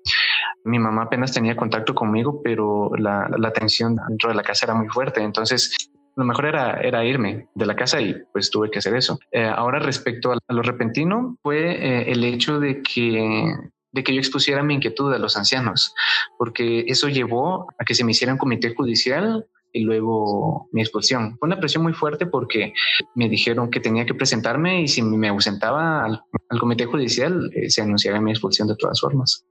Mi 0.63 0.79
mamá 0.79 1.03
apenas 1.03 1.31
tenía 1.33 1.55
contacto 1.55 1.95
conmigo, 1.95 2.41
pero 2.43 2.91
la, 2.97 3.29
la 3.37 3.51
tensión 3.51 3.95
dentro 4.07 4.29
de 4.29 4.35
la 4.35 4.43
casa 4.43 4.65
era 4.65 4.75
muy 4.75 4.89
fuerte. 4.89 5.21
Entonces, 5.21 5.91
lo 6.19 6.25
mejor 6.25 6.47
era, 6.47 6.81
era 6.81 7.05
irme 7.05 7.47
de 7.55 7.65
la 7.65 7.75
casa 7.75 8.01
y 8.01 8.13
pues 8.33 8.51
tuve 8.51 8.69
que 8.69 8.79
hacer 8.79 8.95
eso. 8.95 9.19
Eh, 9.31 9.45
ahora 9.45 9.79
respecto 9.79 10.33
a, 10.33 10.37
lo 10.49 10.61
repentino 10.61 11.37
fue 11.41 11.71
eh, 11.71 12.11
el 12.11 12.23
hecho 12.23 12.59
de 12.59 12.81
que 12.81 13.53
de 13.91 14.03
que 14.03 14.13
yo 14.13 14.19
expusiera 14.19 14.61
mi 14.61 14.75
inquietud 14.75 15.11
a 15.11 15.17
los 15.17 15.35
ancianos, 15.35 15.95
porque 16.37 16.85
eso 16.87 17.07
llevó 17.07 17.67
a 17.79 17.85
que 17.85 17.95
se 17.95 18.03
me 18.03 18.11
hiciera 18.11 18.33
un 18.33 18.37
comité 18.37 18.75
judicial 18.75 19.47
y 19.71 19.81
luego 19.81 20.67
mi 20.71 20.81
expulsión. 20.81 21.37
Fue 21.37 21.47
una 21.47 21.59
presión 21.59 21.83
muy 21.83 21.93
fuerte 21.93 22.25
porque 22.25 22.73
me 23.15 23.29
dijeron 23.29 23.69
que 23.69 23.79
tenía 23.79 24.05
que 24.05 24.13
presentarme 24.13 24.81
y 24.81 24.87
si 24.87 25.01
me 25.01 25.27
ausentaba 25.27 26.05
al, 26.05 26.21
comité 26.59 26.85
judicial 26.85 27.51
eh, 27.53 27.69
se 27.69 27.81
anunciaría 27.81 28.21
mi 28.21 28.31
expulsión 28.31 28.67
de 28.67 28.75
todas 28.75 28.99
formas. 28.99 29.45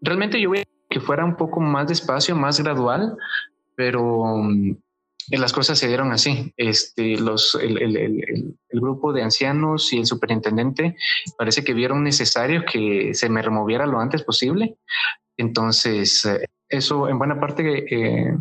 Realmente 0.00 0.40
yo 0.40 0.50
voy 0.50 0.64
que 0.90 1.00
fuera 1.00 1.24
un 1.24 1.36
poco 1.36 1.60
más 1.60 1.88
despacio, 1.88 2.34
más 2.34 2.60
gradual, 2.60 3.16
pero 3.74 4.24
mm, 4.24 4.76
las 5.30 5.52
cosas 5.52 5.78
se 5.78 5.88
dieron 5.88 6.12
así. 6.12 6.52
Este, 6.56 7.18
los, 7.18 7.54
el, 7.54 7.80
el, 7.82 7.96
el, 7.96 8.56
el, 8.68 8.80
grupo 8.80 9.12
de 9.12 9.22
ancianos 9.22 9.92
y 9.92 9.98
el 9.98 10.06
superintendente 10.06 10.96
parece 11.36 11.62
que 11.64 11.74
vieron 11.74 12.02
necesario 12.02 12.64
que 12.70 13.12
se 13.14 13.28
me 13.28 13.42
removiera 13.42 13.86
lo 13.86 14.00
antes 14.00 14.22
posible. 14.22 14.76
Entonces, 15.36 16.24
eh, 16.24 16.46
eso 16.68 17.08
en 17.08 17.18
buena 17.18 17.40
parte 17.40 17.86
eh, 17.90 18.36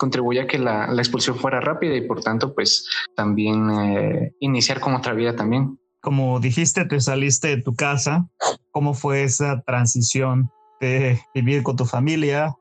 contribuye 0.00 0.40
a 0.40 0.46
que 0.46 0.58
la, 0.58 0.86
la, 0.86 1.02
expulsión 1.02 1.36
fuera 1.36 1.60
rápida 1.60 1.94
y 1.94 2.00
por 2.00 2.22
tanto, 2.22 2.54
pues 2.54 2.88
también 3.14 3.68
eh, 3.70 4.32
iniciar 4.40 4.80
con 4.80 4.94
otra 4.94 5.12
vida 5.12 5.36
también. 5.36 5.78
Como 6.00 6.40
dijiste, 6.40 6.86
te 6.86 6.98
saliste 7.00 7.48
de 7.48 7.62
tu 7.62 7.74
casa. 7.74 8.26
¿Cómo 8.70 8.94
fue 8.94 9.24
esa 9.24 9.60
transición 9.60 10.48
de 10.80 11.20
vivir 11.34 11.62
con 11.62 11.76
tu 11.76 11.84
familia? 11.84 12.56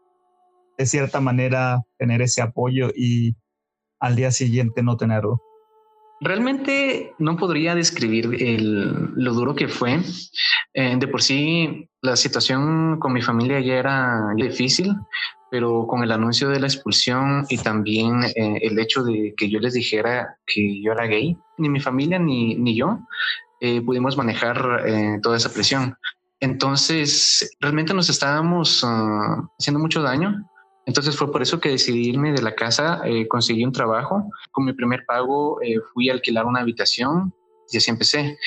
De 0.77 0.85
cierta 0.85 1.21
manera, 1.21 1.81
tener 1.97 2.21
ese 2.21 2.41
apoyo 2.41 2.89
y 2.93 3.37
al 4.01 4.17
día 4.17 4.31
siguiente 4.31 4.83
no 4.83 4.97
tenerlo? 4.97 5.41
Realmente 6.19 7.13
no 7.19 7.37
podría 7.37 7.73
describir 7.73 8.35
el, 8.43 9.13
lo 9.15 9.33
duro 9.33 9.55
que 9.55 9.69
fue. 9.69 10.01
Eh, 10.73 10.97
de 10.99 11.07
por 11.07 11.21
sí, 11.21 11.89
la 12.01 12.17
situación 12.17 12.99
con 12.99 13.13
mi 13.13 13.21
familia 13.21 13.61
ya 13.61 13.75
era 13.75 14.33
difícil, 14.35 14.93
pero 15.51 15.87
con 15.87 16.03
el 16.03 16.11
anuncio 16.11 16.49
de 16.49 16.59
la 16.59 16.67
expulsión 16.67 17.45
y 17.49 17.57
también 17.57 18.23
eh, 18.23 18.59
el 18.61 18.77
hecho 18.79 19.03
de 19.03 19.33
que 19.35 19.49
yo 19.49 19.59
les 19.59 19.73
dijera 19.73 20.37
que 20.45 20.81
yo 20.81 20.91
era 20.91 21.07
gay, 21.07 21.37
ni 21.57 21.69
mi 21.69 21.79
familia 21.79 22.19
ni, 22.19 22.55
ni 22.55 22.75
yo 22.75 22.99
eh, 23.61 23.81
pudimos 23.81 24.15
manejar 24.17 24.83
toda 25.21 25.37
esa 25.37 25.51
presión. 25.51 25.95
Entonces, 26.39 27.57
realmente 27.59 27.93
nos 27.93 28.09
estábamos 28.09 28.81
ah, 28.85 29.43
haciendo 29.57 29.79
mucho 29.79 30.01
daño 30.01 30.49
entonces 30.89 31.15
fue 31.15 31.31
por 31.31 31.43
eso 31.43 31.59
que 31.59 31.69
decidí 31.69 32.09
irme 32.09 32.31
de 32.31 32.41
la 32.41 32.55
casa, 32.55 33.01
eh, 33.05 33.27
conseguí 33.27 33.63
un 33.63 33.71
trabajo. 33.71 34.27
Con 34.49 34.65
mi 34.65 34.73
primer 34.73 35.05
pago 35.05 35.61
eh, 35.61 35.75
fui 35.93 36.09
a 36.09 36.13
alquilar 36.13 36.47
una 36.47 36.61
habitación 36.61 37.31
y 37.69 37.77
así 37.77 37.91
empecé. 37.91 38.39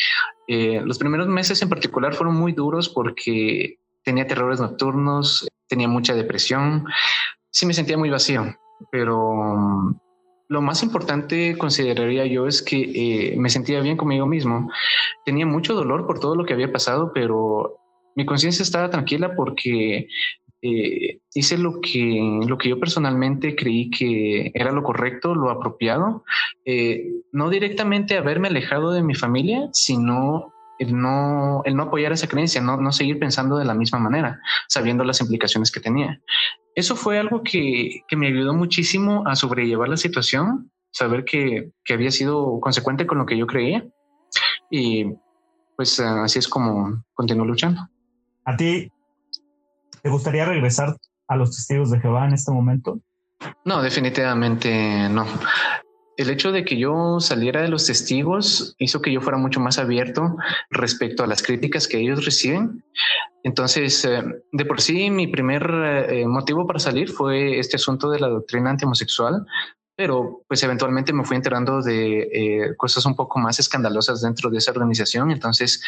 Eh, 0.48 0.82
los 0.84 0.98
primeros 0.98 1.28
meses 1.28 1.62
en 1.62 1.68
particular 1.68 2.14
fueron 2.14 2.34
muy 2.34 2.50
duros 2.50 2.88
porque 2.88 3.78
tenía 4.02 4.26
terrores 4.26 4.58
nocturnos, 4.58 5.46
tenía 5.72 5.88
mucha 5.88 6.14
depresión, 6.14 6.84
sí 7.50 7.64
me 7.64 7.72
sentía 7.72 7.96
muy 7.96 8.10
vacío, 8.10 8.44
pero 8.90 9.32
mm, 9.32 9.94
lo 10.48 10.60
más 10.60 10.82
importante 10.82 11.56
consideraría 11.56 12.26
yo 12.26 12.46
es 12.46 12.60
que 12.60 13.34
me 13.38 13.48
sentía 13.48 13.80
bien 13.80 13.96
conmigo 13.96 14.26
mismo. 14.26 14.70
Tenía 15.24 15.46
mucho 15.46 15.72
dolor 15.72 16.06
por 16.06 16.20
todo 16.20 16.36
lo 16.36 16.44
que 16.44 16.52
había 16.52 16.70
pasado, 16.70 17.12
pero 17.14 17.78
mi 18.14 18.26
conciencia 18.26 18.62
estaba 18.62 18.90
tranquila 18.90 19.34
porque 19.34 20.08
eh, 20.60 21.20
hice 21.34 21.56
lo 21.56 21.80
que, 21.80 22.20
lo 22.46 22.58
que 22.58 22.68
yo 22.68 22.78
personalmente 22.78 23.56
creí 23.56 23.88
que 23.88 24.50
era 24.52 24.72
lo 24.72 24.82
correcto, 24.82 25.34
lo 25.34 25.48
apropiado, 25.48 26.22
eh, 26.66 27.06
no 27.32 27.48
directamente 27.48 28.18
haberme 28.18 28.48
alejado 28.48 28.92
de 28.92 29.02
mi 29.02 29.14
familia, 29.14 29.70
sino 29.72 30.51
el 30.82 30.98
no, 30.98 31.62
el 31.64 31.76
no 31.76 31.84
apoyar 31.84 32.12
esa 32.12 32.28
creencia, 32.28 32.60
no, 32.60 32.76
no 32.76 32.92
seguir 32.92 33.18
pensando 33.18 33.56
de 33.56 33.64
la 33.64 33.74
misma 33.74 33.98
manera, 33.98 34.40
sabiendo 34.68 35.04
las 35.04 35.20
implicaciones 35.20 35.70
que 35.70 35.80
tenía. 35.80 36.20
Eso 36.74 36.96
fue 36.96 37.18
algo 37.18 37.42
que, 37.42 38.02
que 38.08 38.16
me 38.16 38.28
ayudó 38.28 38.54
muchísimo 38.54 39.24
a 39.26 39.36
sobrellevar 39.36 39.88
la 39.88 39.96
situación, 39.96 40.70
saber 40.90 41.24
que, 41.24 41.70
que 41.84 41.94
había 41.94 42.10
sido 42.10 42.60
consecuente 42.60 43.06
con 43.06 43.18
lo 43.18 43.26
que 43.26 43.36
yo 43.36 43.46
creía 43.46 43.84
y 44.70 45.06
pues 45.76 46.00
así 46.00 46.38
es 46.38 46.48
como 46.48 47.04
continúo 47.14 47.46
luchando. 47.46 47.88
A 48.44 48.56
ti, 48.56 48.90
¿Te 50.02 50.10
gustaría 50.10 50.44
regresar 50.44 50.96
a 51.28 51.36
los 51.36 51.52
testigos 51.52 51.90
de 51.90 52.00
Jehová 52.00 52.26
en 52.26 52.34
este 52.34 52.50
momento? 52.50 52.98
No, 53.64 53.82
definitivamente 53.82 55.08
no. 55.08 55.24
El 56.16 56.28
hecho 56.28 56.52
de 56.52 56.64
que 56.64 56.76
yo 56.76 57.20
saliera 57.20 57.62
de 57.62 57.68
los 57.68 57.86
testigos 57.86 58.74
hizo 58.78 59.00
que 59.00 59.12
yo 59.12 59.20
fuera 59.22 59.38
mucho 59.38 59.60
más 59.60 59.78
abierto 59.78 60.36
respecto 60.70 61.24
a 61.24 61.26
las 61.26 61.42
críticas 61.42 61.88
que 61.88 61.98
ellos 61.98 62.24
reciben. 62.24 62.84
Entonces, 63.42 64.04
eh, 64.04 64.22
de 64.52 64.64
por 64.66 64.80
sí, 64.80 65.10
mi 65.10 65.26
primer 65.26 65.62
eh, 66.10 66.26
motivo 66.26 66.66
para 66.66 66.78
salir 66.78 67.10
fue 67.10 67.58
este 67.58 67.76
asunto 67.76 68.10
de 68.10 68.20
la 68.20 68.28
doctrina 68.28 68.70
antihomosexual, 68.70 69.46
pero 69.96 70.42
pues 70.46 70.62
eventualmente 70.62 71.14
me 71.14 71.24
fui 71.24 71.36
enterando 71.36 71.80
de 71.80 72.28
eh, 72.32 72.76
cosas 72.76 73.06
un 73.06 73.16
poco 73.16 73.38
más 73.38 73.58
escandalosas 73.58 74.20
dentro 74.20 74.50
de 74.50 74.58
esa 74.58 74.70
organización. 74.72 75.30
Entonces, 75.30 75.82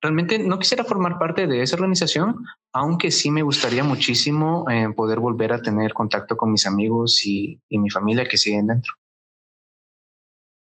realmente 0.00 0.38
no 0.38 0.58
quisiera 0.58 0.84
formar 0.84 1.18
parte 1.18 1.46
de 1.46 1.62
esa 1.62 1.76
organización, 1.76 2.44
aunque 2.72 3.10
sí 3.10 3.30
me 3.30 3.42
gustaría 3.42 3.84
muchísimo 3.84 4.66
poder 4.96 5.20
volver 5.20 5.52
a 5.52 5.62
tener 5.62 5.94
contacto 5.94 6.36
con 6.36 6.52
mis 6.52 6.66
amigos 6.66 7.24
y, 7.24 7.60
y 7.68 7.78
mi 7.78 7.90
familia 7.90 8.26
que 8.26 8.38
siguen 8.38 8.66
dentro. 8.66 8.92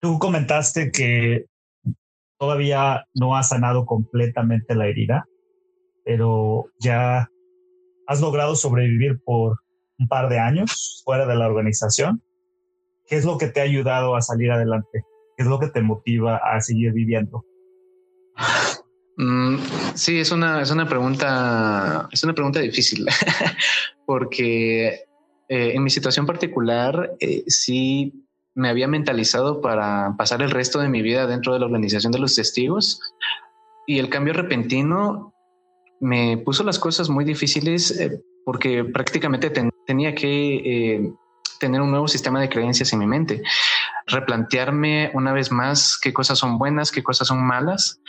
Tú 0.05 0.19
comentaste 0.19 0.91
que 0.91 1.45
todavía 2.37 3.07
no 3.15 3.35
has 3.35 3.49
sanado 3.49 3.87
completamente 3.87 4.75
la 4.75 4.85
herida, 4.85 5.25
pero 6.03 6.67
ya 6.79 7.27
has 8.05 8.21
logrado 8.21 8.55
sobrevivir 8.55 9.19
por 9.25 9.61
un 9.97 10.07
par 10.07 10.29
de 10.29 10.37
años 10.37 11.01
fuera 11.03 11.25
de 11.25 11.35
la 11.35 11.47
organización. 11.47 12.21
¿Qué 13.07 13.15
es 13.15 13.25
lo 13.25 13.39
que 13.39 13.47
te 13.47 13.61
ha 13.61 13.63
ayudado 13.63 14.15
a 14.15 14.21
salir 14.21 14.51
adelante? 14.51 15.03
¿Qué 15.35 15.41
es 15.41 15.49
lo 15.49 15.59
que 15.59 15.69
te 15.69 15.81
motiva 15.81 16.37
a 16.37 16.61
seguir 16.61 16.93
viviendo? 16.93 17.43
Mm, 19.17 19.57
sí, 19.95 20.19
es 20.19 20.31
una, 20.31 20.61
es 20.61 20.69
una 20.69 20.87
pregunta, 20.87 22.07
es 22.11 22.23
una 22.23 22.35
pregunta 22.35 22.59
difícil, 22.59 23.07
porque 24.05 24.85
eh, 24.87 25.73
en 25.73 25.83
mi 25.83 25.89
situación 25.89 26.27
particular 26.27 27.15
eh, 27.19 27.43
sí 27.47 28.24
me 28.55 28.69
había 28.69 28.87
mentalizado 28.87 29.61
para 29.61 30.15
pasar 30.17 30.41
el 30.41 30.51
resto 30.51 30.79
de 30.79 30.89
mi 30.89 31.01
vida 31.01 31.27
dentro 31.27 31.53
de 31.53 31.59
la 31.59 31.65
organización 31.65 32.11
de 32.11 32.19
los 32.19 32.35
testigos 32.35 32.99
y 33.85 33.99
el 33.99 34.09
cambio 34.09 34.33
repentino 34.33 35.33
me 35.99 36.37
puso 36.37 36.63
las 36.63 36.79
cosas 36.79 37.09
muy 37.09 37.25
difíciles 37.25 37.99
eh, 37.99 38.21
porque 38.45 38.83
prácticamente 38.83 39.51
tenía 39.85 40.15
que 40.15 41.11
tener 41.59 41.81
un 41.81 41.91
nuevo 41.91 42.07
sistema 42.07 42.39
de 42.39 42.49
creencias 42.49 42.93
en 42.93 42.99
mi 42.99 43.07
mente, 43.07 43.41
replantearme 44.07 45.11
una 45.13 45.33
vez 45.33 45.51
más 45.51 45.97
qué 46.01 46.13
cosas 46.13 46.37
son 46.37 46.57
buenas, 46.57 46.91
qué 46.91 47.03
cosas 47.03 47.27
son 47.27 47.45
malas 47.45 48.01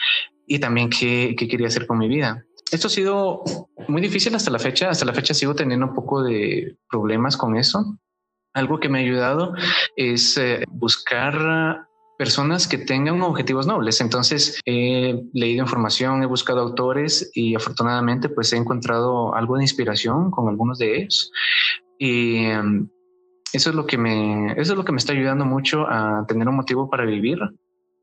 y 0.46 0.58
también 0.58 0.90
qué, 0.90 1.34
quería 1.36 1.68
hacer 1.68 1.86
con 1.86 1.98
mi 1.98 2.08
vida. 2.08 2.44
Esto 2.70 2.88
ha 2.88 2.90
sido 2.90 3.44
muy 3.88 4.02
difícil 4.02 4.34
hasta 4.34 4.50
la 4.50 4.58
fecha. 4.58 4.90
Hasta 4.90 5.04
la 5.04 5.12
fecha 5.12 5.34
sigo 5.34 5.54
teniendo 5.54 5.86
un 5.86 5.94
poco 5.94 6.22
de 6.22 6.76
problemas 6.90 7.36
con 7.36 7.56
eso. 7.56 7.96
Algo 8.56 8.80
que 8.80 8.88
me 8.88 8.98
ha 8.98 9.02
ayudado 9.02 9.52
es 9.96 10.36
eh, 10.38 10.64
buscar 10.68 11.86
personas 12.18 12.66
que 12.66 12.78
tengan 12.78 13.20
objetivos 13.20 13.66
nobles. 13.66 14.00
Entonces 14.00 14.60
he 14.64 15.22
leído 15.34 15.62
información, 15.62 16.22
he 16.22 16.26
buscado 16.26 16.60
autores 16.60 17.30
y 17.34 17.54
afortunadamente 17.54 18.30
pues 18.30 18.52
he 18.52 18.56
encontrado 18.56 19.34
algo 19.34 19.56
de 19.56 19.64
inspiración 19.64 20.30
con 20.30 20.48
algunos 20.48 20.78
de 20.78 20.96
ellos. 20.96 21.30
Y 21.98 22.46
em, 22.46 22.88
eso 23.52 23.70
es 23.70 23.76
lo 23.76 23.86
que 23.86 23.98
me, 23.98 24.52
eso 24.52 24.72
es 24.72 24.76
lo 24.78 24.84
que 24.84 24.92
me 24.92 24.98
está 24.98 25.12
ayudando 25.12 25.44
mucho 25.44 25.86
a 25.86 26.25
tener 26.26 26.48
un 26.48 26.56
motivo 26.56 26.88
para 26.88 27.04
vivir 27.04 27.38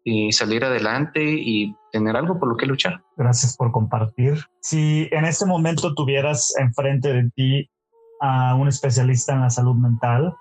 y 0.03 0.31
salir 0.33 0.63
adelante 0.65 1.23
y 1.23 1.75
tener 1.91 2.15
algo 2.15 2.37
por 2.39 2.49
lo 2.49 2.57
que 2.57 2.65
luchar. 2.65 3.03
Gracias 3.17 3.55
por 3.55 3.71
compartir. 3.71 4.45
Si 4.61 5.07
en 5.11 5.25
este 5.25 5.45
momento 5.45 5.95
tuvieras 5.95 6.53
enfrente 6.59 7.11
de 7.11 7.29
ti 7.35 7.69
a 8.21 8.55
un 8.55 8.67
especialista 8.67 9.33
en 9.33 9.41
la 9.41 9.49
salud 9.49 9.75
mental, 9.75 10.35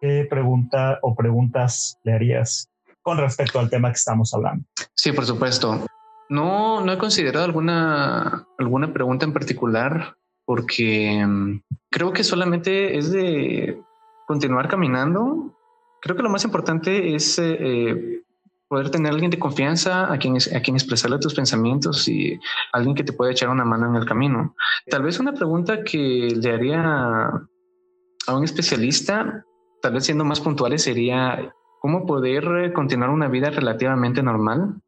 ¿qué 0.00 0.26
pregunta 0.28 0.98
o 1.02 1.14
preguntas 1.14 1.98
le 2.04 2.12
harías 2.12 2.70
con 3.02 3.18
respecto 3.18 3.58
al 3.58 3.70
tema 3.70 3.88
que 3.88 3.96
estamos 3.96 4.32
hablando? 4.34 4.64
Sí, 4.94 5.12
por 5.12 5.24
supuesto. 5.24 5.86
No, 6.28 6.82
no 6.82 6.92
he 6.92 6.98
considerado 6.98 7.44
alguna, 7.44 8.46
alguna 8.58 8.92
pregunta 8.92 9.24
en 9.24 9.32
particular 9.32 10.16
porque 10.44 11.24
mm, 11.26 11.60
creo 11.90 12.12
que 12.12 12.24
solamente 12.24 12.98
es 12.98 13.10
de 13.10 13.80
continuar 14.26 14.68
caminando. 14.68 15.54
Creo 16.02 16.16
que 16.16 16.22
lo 16.22 16.30
más 16.30 16.44
importante 16.44 17.14
es 17.14 17.38
eh, 17.38 17.56
eh, 17.60 18.22
poder 18.68 18.90
tener 18.90 19.12
alguien 19.12 19.30
de 19.30 19.38
confianza 19.38 20.12
a 20.12 20.18
quien, 20.18 20.36
a 20.36 20.60
quien 20.60 20.76
expresarle 20.76 21.18
tus 21.18 21.34
pensamientos 21.34 22.06
y 22.08 22.38
alguien 22.72 22.94
que 22.94 23.04
te 23.04 23.12
pueda 23.12 23.32
echar 23.32 23.48
una 23.48 23.64
mano 23.64 23.88
en 23.88 23.96
el 23.96 24.04
camino. 24.06 24.54
Tal 24.88 25.02
vez 25.02 25.18
una 25.18 25.32
pregunta 25.32 25.82
que 25.82 26.34
le 26.36 26.52
haría 26.52 27.30
a 28.26 28.36
un 28.36 28.44
especialista, 28.44 29.44
tal 29.82 29.94
vez 29.94 30.04
siendo 30.04 30.24
más 30.24 30.40
puntuales, 30.40 30.82
sería 30.82 31.54
cómo 31.80 32.06
poder 32.06 32.72
continuar 32.72 33.10
una 33.10 33.28
vida 33.28 33.50
relativamente 33.50 34.22
normal. 34.22 34.80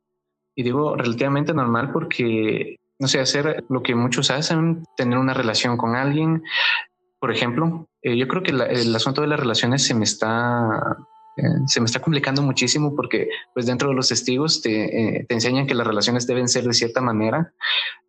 Y 0.54 0.62
digo 0.62 0.96
relativamente 0.96 1.54
normal 1.54 1.92
porque, 1.92 2.76
no 2.98 3.08
sé, 3.08 3.20
hacer 3.20 3.64
lo 3.68 3.82
que 3.82 3.94
muchos 3.94 4.30
hacen, 4.30 4.84
tener 4.96 5.18
una 5.18 5.34
relación 5.34 5.76
con 5.76 5.94
alguien. 5.94 6.42
Por 7.18 7.30
ejemplo, 7.30 7.88
eh, 8.02 8.16
yo 8.16 8.26
creo 8.28 8.42
que 8.42 8.50
el 8.50 8.94
asunto 8.94 9.20
de 9.20 9.28
las 9.28 9.40
relaciones 9.40 9.84
se 9.84 9.94
me 9.94 10.04
está 10.04 10.96
eh, 11.36 11.42
se 11.66 11.80
me 11.80 11.86
está 11.86 12.00
complicando 12.00 12.42
muchísimo 12.42 12.94
porque 12.94 13.28
pues 13.54 13.64
dentro 13.64 13.88
de 13.88 13.94
los 13.94 14.08
testigos 14.08 14.60
te, 14.60 15.18
eh, 15.20 15.26
te, 15.26 15.34
enseñan 15.34 15.66
que 15.66 15.74
las 15.74 15.86
relaciones 15.86 16.26
deben 16.26 16.48
ser 16.48 16.64
de 16.64 16.74
cierta 16.74 17.00
manera 17.00 17.54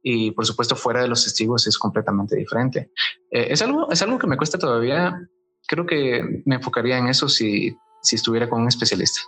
y 0.01 0.31
por 0.31 0.45
supuesto 0.45 0.75
fuera 0.75 1.01
de 1.01 1.07
los 1.07 1.23
testigos 1.23 1.67
es 1.67 1.77
completamente 1.77 2.35
diferente. 2.35 2.91
Eh, 3.29 3.47
es, 3.51 3.61
algo, 3.61 3.91
es 3.91 4.01
algo 4.01 4.17
que 4.17 4.27
me 4.27 4.37
cuesta 4.37 4.57
todavía. 4.57 5.29
Creo 5.71 5.87
que 5.87 6.43
me 6.45 6.55
enfocaría 6.55 6.99
en 6.99 7.07
eso 7.07 7.27
si, 7.27 7.75
si 8.01 8.15
estuviera 8.15 8.47
con 8.47 8.61
un 8.61 8.67
especialista. 8.67 9.21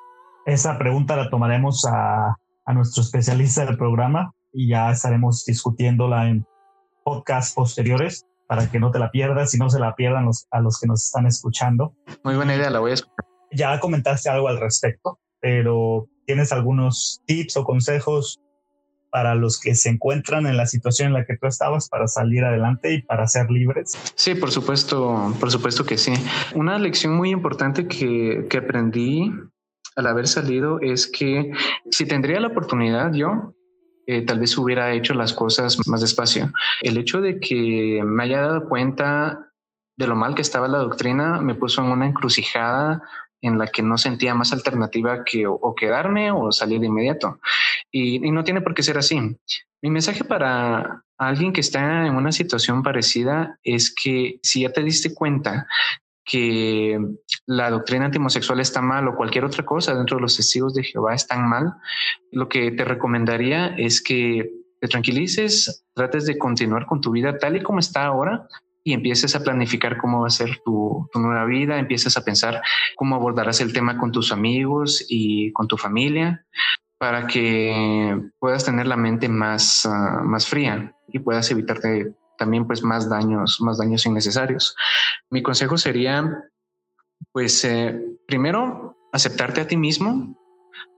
Esa 0.45 0.77
pregunta 0.77 1.15
la 1.15 1.29
tomaremos 1.29 1.85
a, 1.85 2.37
a 2.65 2.73
nuestro 2.73 3.01
especialista 3.01 3.65
del 3.65 3.77
programa 3.77 4.33
y 4.51 4.67
ya 4.67 4.91
estaremos 4.91 5.45
discutiéndola 5.45 6.29
en 6.29 6.45
podcasts 7.03 7.55
posteriores 7.55 8.25
para 8.47 8.69
que 8.69 8.79
no 8.79 8.91
te 8.91 8.99
la 8.99 9.09
pierdas 9.09 9.55
y 9.55 9.57
no 9.57 9.69
se 9.69 9.79
la 9.79 9.95
pierdan 9.95 10.25
los, 10.25 10.45
a 10.51 10.59
los 10.59 10.79
que 10.79 10.85
nos 10.85 11.05
están 11.05 11.25
escuchando. 11.25 11.95
Muy 12.23 12.35
buena 12.35 12.55
idea, 12.55 12.69
la 12.69 12.79
voy 12.79 12.91
a 12.91 12.95
escuchar 12.95 13.25
ya 13.53 13.79
comentaste 13.79 14.29
algo 14.29 14.47
al 14.47 14.59
respecto, 14.59 15.19
pero 15.39 16.07
¿tienes 16.25 16.51
algunos 16.51 17.21
tips 17.25 17.57
o 17.57 17.63
consejos 17.63 18.39
para 19.13 19.35
los 19.35 19.59
que 19.59 19.75
se 19.75 19.89
encuentran 19.89 20.47
en 20.47 20.57
la 20.57 20.65
situación 20.65 21.09
en 21.09 21.13
la 21.13 21.25
que 21.25 21.37
tú 21.37 21.45
estabas 21.45 21.87
para 21.87 22.07
salir 22.07 22.43
adelante 22.43 22.95
y 22.95 23.03
para 23.03 23.27
ser 23.27 23.51
libres? 23.51 23.95
Sí, 24.15 24.33
por 24.33 24.49
supuesto, 24.49 25.35
por 25.39 25.51
supuesto 25.51 25.85
que 25.85 25.99
sí. 25.99 26.13
Una 26.55 26.79
lección 26.79 27.15
muy 27.15 27.29
importante 27.29 27.87
que, 27.87 28.47
que 28.49 28.57
aprendí 28.57 29.31
al 29.95 30.07
haber 30.07 30.27
salido 30.27 30.79
es 30.81 31.05
que 31.05 31.51
si 31.91 32.07
tendría 32.07 32.39
la 32.39 32.47
oportunidad 32.47 33.13
yo, 33.13 33.53
eh, 34.07 34.25
tal 34.25 34.39
vez 34.39 34.57
hubiera 34.57 34.91
hecho 34.93 35.13
las 35.13 35.31
cosas 35.31 35.77
más 35.87 36.01
despacio. 36.01 36.51
El 36.81 36.97
hecho 36.97 37.21
de 37.21 37.39
que 37.39 38.01
me 38.03 38.23
haya 38.23 38.41
dado 38.41 38.67
cuenta 38.67 39.51
de 39.95 40.07
lo 40.07 40.15
mal 40.15 40.33
que 40.33 40.41
estaba 40.41 40.67
la 40.67 40.79
doctrina 40.79 41.39
me 41.39 41.53
puso 41.53 41.83
en 41.83 41.91
una 41.91 42.07
encrucijada 42.07 43.03
en 43.43 43.59
la 43.59 43.67
que 43.67 43.83
no 43.83 43.97
sentía 43.97 44.33
más 44.33 44.53
alternativa 44.53 45.23
que 45.25 45.45
o, 45.45 45.75
quedarme 45.75 46.31
o 46.31 46.51
salir 46.51 46.79
de 46.79 46.87
inmediato. 46.87 47.39
Y, 47.95 48.31
no 48.31 48.43
tiene 48.43 48.61
por 48.61 48.73
qué 48.73 48.81
ser 48.81 48.97
así. 48.97 49.19
Mi 49.81 49.89
mensaje 49.91 50.23
para 50.23 51.03
alguien 51.17 51.53
que 51.53 51.61
está 51.61 52.07
en 52.07 52.15
una 52.15 52.31
situación 52.31 52.81
parecida 52.81 53.59
es 53.63 53.93
que 53.93 54.39
si 54.41 54.61
ya 54.61 54.73
te 54.73 54.83
diste 54.83 55.13
cuenta 55.13 55.67
que 56.25 56.97
la 57.45 57.69
doctrina 57.69 58.05
antimosexual 58.05 58.59
está 58.61 58.81
mal 58.81 59.07
o 59.07 59.15
cualquier 59.15 59.45
otra 59.45 59.63
cosa 59.63 59.93
dentro 59.93 60.17
de 60.17 60.21
los 60.21 60.35
testigos 60.35 60.73
de 60.73 60.83
Jehová 60.83 61.13
están 61.13 61.47
mal, 61.47 61.75
lo 62.31 62.49
que 62.49 62.71
te 62.71 62.83
recomendaría 62.83 63.75
es 63.77 64.01
que 64.01 64.49
te 64.81 64.87
tranquilices, 64.87 65.85
trates 65.93 66.25
de 66.25 66.39
continuar 66.39 66.87
con 66.87 66.99
tu 66.99 67.11
vida 67.11 67.37
tal 67.37 67.57
y 67.57 67.61
como 67.61 67.77
está 67.79 68.05
ahora, 68.05 68.47
y 68.83 68.93
empieces 68.93 69.35
a 69.35 69.43
planificar 69.43 69.97
cómo 69.97 70.21
va 70.21 70.27
a 70.27 70.31
ser 70.31 70.59
tu, 70.65 71.07
nueva 71.13 71.45
vida, 71.45 71.77
empiezas 71.77 72.17
a 72.17 72.25
pensar 72.25 72.61
cómo 72.95 73.15
abordarás 73.15 73.61
el 73.61 73.71
tema 73.71 73.97
con 73.97 74.11
tus 74.11 74.31
amigos 74.31 75.05
y 75.07 75.51
con 75.53 75.67
tu 75.67 75.77
familia 75.77 76.45
para 77.03 77.27
que 77.27 78.17
puedas 78.39 78.63
tener 78.63 78.87
la 78.87 78.95
mente 78.95 79.27
más, 79.27 79.85
ah, 79.85 80.21
más 80.23 80.47
fría 80.47 80.95
y 81.09 81.19
puedas 81.19 81.51
evitarte 81.51 82.15
también 82.37 82.65
pues 82.65 82.81
más 82.81 83.09
daños, 83.09 83.59
más 83.59 83.77
daños 83.77 84.05
innecesarios. 84.05 84.73
Mi 85.29 85.43
consejo 85.43 85.77
sería 85.77 86.49
pues 87.33 87.65
eh, 87.65 88.01
primero 88.25 88.95
aceptarte 89.11 89.59
a 89.59 89.67
ti 89.67 89.75
mismo 89.75 90.33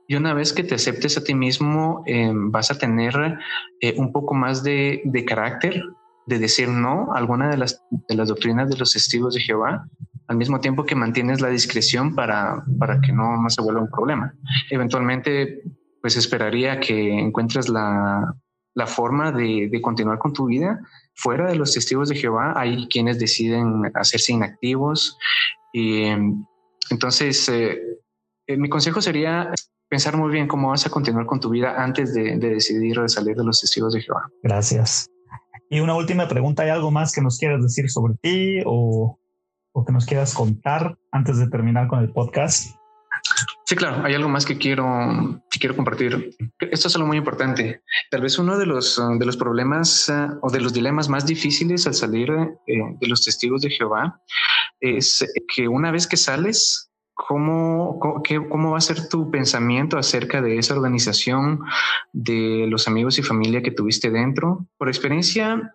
y 0.07 0.13
una 0.13 0.35
vez 0.35 0.53
que 0.53 0.63
te 0.63 0.75
aceptes 0.75 1.17
a 1.17 1.23
ti 1.23 1.33
mismo 1.33 2.03
eh, 2.05 2.31
vas 2.35 2.69
a 2.69 2.77
tener 2.77 3.39
eh, 3.81 3.95
un 3.97 4.11
poco 4.11 4.35
más 4.35 4.61
de, 4.61 5.01
de 5.05 5.25
carácter 5.25 5.81
de 6.27 6.37
decir 6.37 6.69
no 6.69 7.15
a 7.15 7.17
alguna 7.17 7.49
de 7.49 7.57
las, 7.57 7.83
de 7.89 8.13
las 8.13 8.27
doctrinas 8.27 8.69
de 8.69 8.77
los 8.77 8.93
testigos 8.93 9.33
de 9.33 9.41
Jehová, 9.41 9.87
al 10.27 10.37
mismo 10.37 10.59
tiempo 10.59 10.85
que 10.85 10.93
mantienes 10.93 11.41
la 11.41 11.49
discreción 11.49 12.13
para, 12.13 12.63
para 12.77 13.01
que 13.01 13.11
no 13.11 13.37
más 13.37 13.55
se 13.55 13.63
vuelva 13.63 13.81
un 13.81 13.89
problema. 13.89 14.35
Eventualmente, 14.69 15.63
pues 16.05 16.17
esperaría 16.17 16.79
que 16.79 17.17
encuentres 17.17 17.67
la, 17.67 18.35
la 18.75 18.85
forma 18.85 19.31
de, 19.31 19.69
de, 19.71 19.81
continuar 19.81 20.19
con 20.19 20.33
tu 20.33 20.45
vida 20.45 20.79
fuera 21.15 21.49
de 21.49 21.55
los 21.55 21.73
testigos 21.73 22.09
de 22.09 22.15
Jehová. 22.15 22.53
Hay 22.55 22.87
quienes 22.89 23.17
deciden 23.17 23.91
hacerse 23.95 24.33
inactivos. 24.33 25.17
Y 25.73 26.03
entonces, 26.91 27.49
eh, 27.49 27.81
eh, 28.45 28.55
mi 28.55 28.69
consejo 28.69 29.01
sería 29.01 29.51
pensar 29.89 30.15
muy 30.15 30.31
bien 30.31 30.47
cómo 30.47 30.69
vas 30.69 30.85
a 30.85 30.91
continuar 30.91 31.25
con 31.25 31.39
tu 31.39 31.49
vida 31.49 31.73
antes 31.83 32.13
de, 32.13 32.37
de 32.37 32.49
decidir 32.51 32.99
salir 33.07 33.35
de 33.35 33.43
los 33.43 33.61
testigos 33.61 33.91
de 33.91 34.01
Jehová. 34.01 34.29
Gracias. 34.43 35.09
Y 35.71 35.79
una 35.79 35.95
última 35.95 36.27
pregunta, 36.27 36.61
¿hay 36.61 36.69
algo 36.69 36.91
más 36.91 37.13
que 37.13 37.21
nos 37.21 37.39
quieras 37.39 37.63
decir 37.63 37.89
sobre 37.89 38.13
ti 38.21 38.59
o, 38.63 39.17
o 39.71 39.85
que 39.85 39.91
nos 39.91 40.05
quieras 40.05 40.35
contar 40.35 40.99
antes 41.11 41.39
de 41.39 41.47
terminar 41.47 41.87
con 41.87 41.97
el 41.97 42.11
podcast? 42.11 42.75
Sí, 43.67 43.75
claro, 43.75 44.05
hay 44.05 44.13
algo 44.13 44.29
más 44.29 44.45
que 44.45 44.59
quiero, 44.59 45.41
que 45.49 45.57
quiero 45.57 45.75
compartir. 45.75 46.35
Esto 46.59 46.87
es 46.87 46.95
algo 46.95 47.07
muy 47.07 47.17
importante. 47.17 47.81
Tal 48.11 48.21
vez 48.21 48.37
uno 48.37 48.59
de 48.59 48.67
los, 48.67 49.01
de 49.17 49.25
los 49.25 49.37
problemas 49.37 50.07
uh, 50.07 50.37
o 50.43 50.51
de 50.51 50.61
los 50.61 50.71
dilemas 50.71 51.09
más 51.09 51.25
difíciles 51.25 51.87
al 51.87 51.95
salir 51.95 52.29
eh, 52.29 52.73
de 53.01 53.07
los 53.07 53.23
testigos 53.23 53.61
de 53.61 53.71
Jehová 53.71 54.21
es 54.79 55.25
que 55.53 55.67
una 55.67 55.91
vez 55.91 56.05
que 56.05 56.17
sales, 56.17 56.91
¿Cómo, 57.17 57.97
cómo, 58.49 58.71
va 58.71 58.77
a 58.77 58.81
ser 58.81 59.07
tu 59.07 59.31
pensamiento 59.31 59.97
acerca 59.97 60.41
de 60.41 60.57
esa 60.57 60.73
organización, 60.73 61.61
de 62.11 62.67
los 62.69 62.89
amigos 62.89 63.17
y 63.17 63.23
familia 63.23 63.61
que 63.61 63.71
tuviste 63.71 64.11
dentro? 64.11 64.67
Por 64.77 64.89
experiencia, 64.89 65.73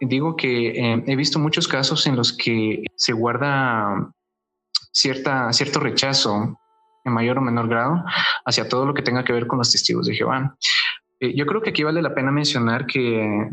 digo 0.00 0.36
que 0.36 0.68
eh, 0.68 1.04
he 1.08 1.16
visto 1.16 1.40
muchos 1.40 1.66
casos 1.66 2.06
en 2.06 2.14
los 2.14 2.32
que 2.32 2.84
se 2.94 3.14
guarda 3.14 4.14
cierta, 4.96 5.52
cierto 5.52 5.78
rechazo 5.78 6.58
en 7.04 7.12
mayor 7.12 7.38
o 7.38 7.42
menor 7.42 7.68
grado 7.68 8.02
hacia 8.46 8.68
todo 8.68 8.86
lo 8.86 8.94
que 8.94 9.02
tenga 9.02 9.24
que 9.24 9.32
ver 9.32 9.46
con 9.46 9.58
los 9.58 9.70
testigos 9.70 10.06
de 10.06 10.14
Jehová. 10.14 10.56
Eh, 11.20 11.36
yo 11.36 11.46
creo 11.46 11.60
que 11.60 11.70
aquí 11.70 11.82
vale 11.82 12.02
la 12.02 12.14
pena 12.14 12.32
mencionar 12.32 12.86
que 12.86 13.48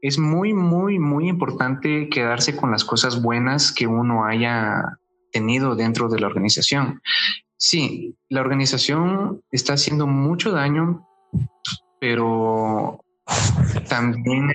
es 0.00 0.18
muy, 0.18 0.54
muy, 0.54 0.98
muy 0.98 1.28
importante 1.28 2.08
quedarse 2.08 2.56
con 2.56 2.70
las 2.70 2.84
cosas 2.84 3.22
buenas 3.22 3.72
que 3.72 3.86
uno 3.86 4.24
haya 4.24 4.82
tenido 5.32 5.76
dentro 5.76 6.08
de 6.08 6.18
la 6.18 6.26
organización. 6.26 7.02
Sí, 7.58 8.16
la 8.28 8.40
organización 8.40 9.42
está 9.50 9.74
haciendo 9.74 10.06
mucho 10.06 10.50
daño, 10.50 11.06
pero 12.00 13.00
también 13.88 14.50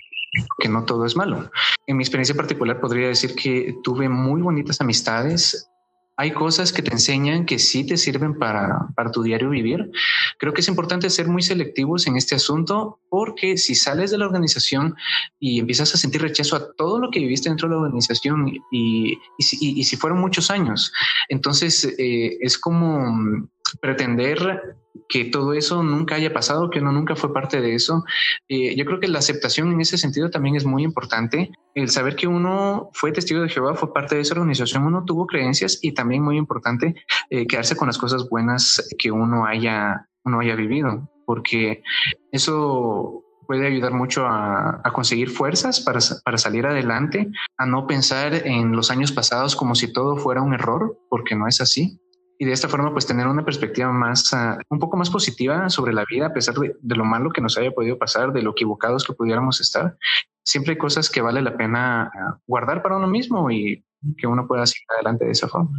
que 0.60 0.70
no 0.70 0.86
todo 0.86 1.06
es 1.06 1.16
malo. 1.16 1.52
En 1.86 1.98
mi 1.98 2.04
experiencia 2.04 2.36
particular 2.36 2.80
podría 2.80 3.10
decir 3.10 3.36
que 3.36 3.76
tuve 3.84 4.10
muy 4.10 4.42
bonitas 4.42 4.82
amistades 4.82 5.72
hay 6.18 6.32
cosas 6.32 6.72
que 6.72 6.82
te 6.82 6.92
enseñan 6.92 7.46
que 7.46 7.58
sí 7.58 7.86
te 7.86 7.98
sirven 7.98 8.38
para, 8.38 8.88
tu 9.12 9.24
diario 9.24 9.50
vivir. 9.50 9.92
Creo 10.38 10.54
que 10.54 10.62
es 10.62 10.68
importante 10.68 11.10
ser 11.10 11.28
muy 11.28 11.42
selectivos 11.42 12.06
en 12.08 12.16
este 12.16 12.36
asunto 12.36 13.00
porque 13.10 13.58
si 13.58 13.76
sales 13.76 14.12
de 14.12 14.18
la 14.18 14.28
organización 14.28 14.96
y 15.40 15.60
empiezas 15.60 15.94
a 15.94 15.98
sentir 15.98 16.22
rechazo 16.22 16.56
a 16.56 16.74
todo 16.74 17.00
lo 17.00 17.10
que 17.10 17.20
viviste 17.20 17.50
dentro 17.50 17.68
de 17.68 17.76
la 17.76 17.82
organización 17.82 18.48
y, 18.72 19.18
y, 19.38 19.44
si, 19.44 19.58
y 19.80 19.84
si, 19.84 19.98
fueron 19.98 20.20
muchos 20.20 20.52
años, 20.52 20.94
entonces 21.30 21.86
eh, 21.98 22.38
es 22.40 22.58
como 22.58 23.50
pretender 23.80 24.78
que 25.08 25.26
todo 25.26 25.54
eso 25.54 25.84
nunca 25.84 26.16
haya 26.16 26.34
pasado, 26.34 26.70
que 26.70 26.80
uno 26.80 26.92
nunca 26.92 27.16
fue 27.16 27.34
parte 27.34 27.62
de 27.62 27.76
eso. 27.76 28.04
Eh, 28.48 28.76
yo 28.76 28.86
creo 28.86 29.00
que 29.00 29.08
la 29.08 29.20
aceptación 29.20 29.72
en 29.72 29.82
ese 29.82 29.98
sentido 29.98 30.30
también 30.30 30.56
es 30.56 30.66
muy 30.66 30.84
importante. 30.84 31.52
El 31.76 31.90
saber 31.90 32.16
que 32.16 32.28
uno 32.28 32.90
fue 32.94 33.12
testigo 33.12 33.42
de 33.42 33.50
Jehová, 33.50 33.76
fue 33.76 33.94
parte 33.94 34.16
de 34.16 34.22
esa 34.22 34.36
organización, 34.36 34.86
uno 34.86 35.04
tuvo 35.06 35.28
creencias 35.28 35.80
y 35.82 35.94
también 35.94 36.24
muy 36.24 36.38
importante 36.38 36.96
eh, 37.30 37.48
quedarse 37.48 37.76
con 37.76 37.88
las 37.88 37.98
cosas 37.98 38.30
buenas 38.30 38.90
que 38.98 39.12
uno 39.12 39.46
haya, 39.46 40.08
uno 40.24 40.40
haya 40.40 40.56
vivido, 40.56 41.10
porque 41.26 41.84
eso 42.32 43.24
puede 43.48 43.68
ayudar 43.68 43.94
mucho 43.94 44.26
a, 44.26 44.80
a 44.82 44.94
conseguir 44.94 45.30
fuerzas 45.30 45.82
para, 45.82 46.00
para, 46.24 46.38
salir 46.38 46.66
adelante, 46.66 47.30
a 47.58 47.66
no 47.66 47.86
pensar 47.86 48.34
en 48.48 48.72
los 48.72 48.92
años 48.92 49.12
pasados 49.12 49.58
como 49.58 49.76
si 49.76 49.92
todo 49.92 50.16
fuera 50.16 50.42
un 50.42 50.54
error, 50.54 50.98
porque 51.10 51.36
no 51.36 51.48
es 51.48 51.60
así 51.60 52.00
y 52.42 52.46
de 52.46 52.54
esta 52.54 52.68
forma 52.68 52.92
pues 52.92 53.06
tener 53.06 53.28
una 53.28 53.46
perspectiva 53.46 53.92
más, 53.92 54.34
uh, 54.34 54.60
un 54.70 54.80
poco 54.80 54.98
más 54.98 55.12
positiva 55.12 55.70
sobre 55.70 55.94
la 55.94 56.06
vida 56.10 56.26
a 56.26 56.34
pesar 56.34 56.56
de, 56.56 56.76
de, 56.82 56.96
lo 56.96 57.06
malo 57.06 57.30
que 57.30 57.40
nos 57.40 57.56
haya 57.56 57.70
podido 57.70 58.00
pasar, 58.00 58.34
de 58.34 58.42
lo 58.42 58.54
equivocados 58.54 59.04
que 59.04 59.14
pudiéramos 59.14 59.62
estar. 59.62 59.96
Siempre 60.44 60.72
hay 60.72 60.80
cosas 60.80 61.08
que 61.08 61.22
vale 61.22 61.44
la 61.44 61.56
pena 61.56 62.12
uh, 62.16 62.40
guardar 62.48 62.82
para 62.82 62.98
uno 62.98 63.06
mismo 63.06 63.52
y 63.52 63.86
que 64.18 64.26
uno 64.26 64.48
pueda 64.48 64.66
seguir 64.66 64.88
adelante 64.96 65.26
de 65.26 65.32
esa 65.34 65.48
forma. 65.48 65.70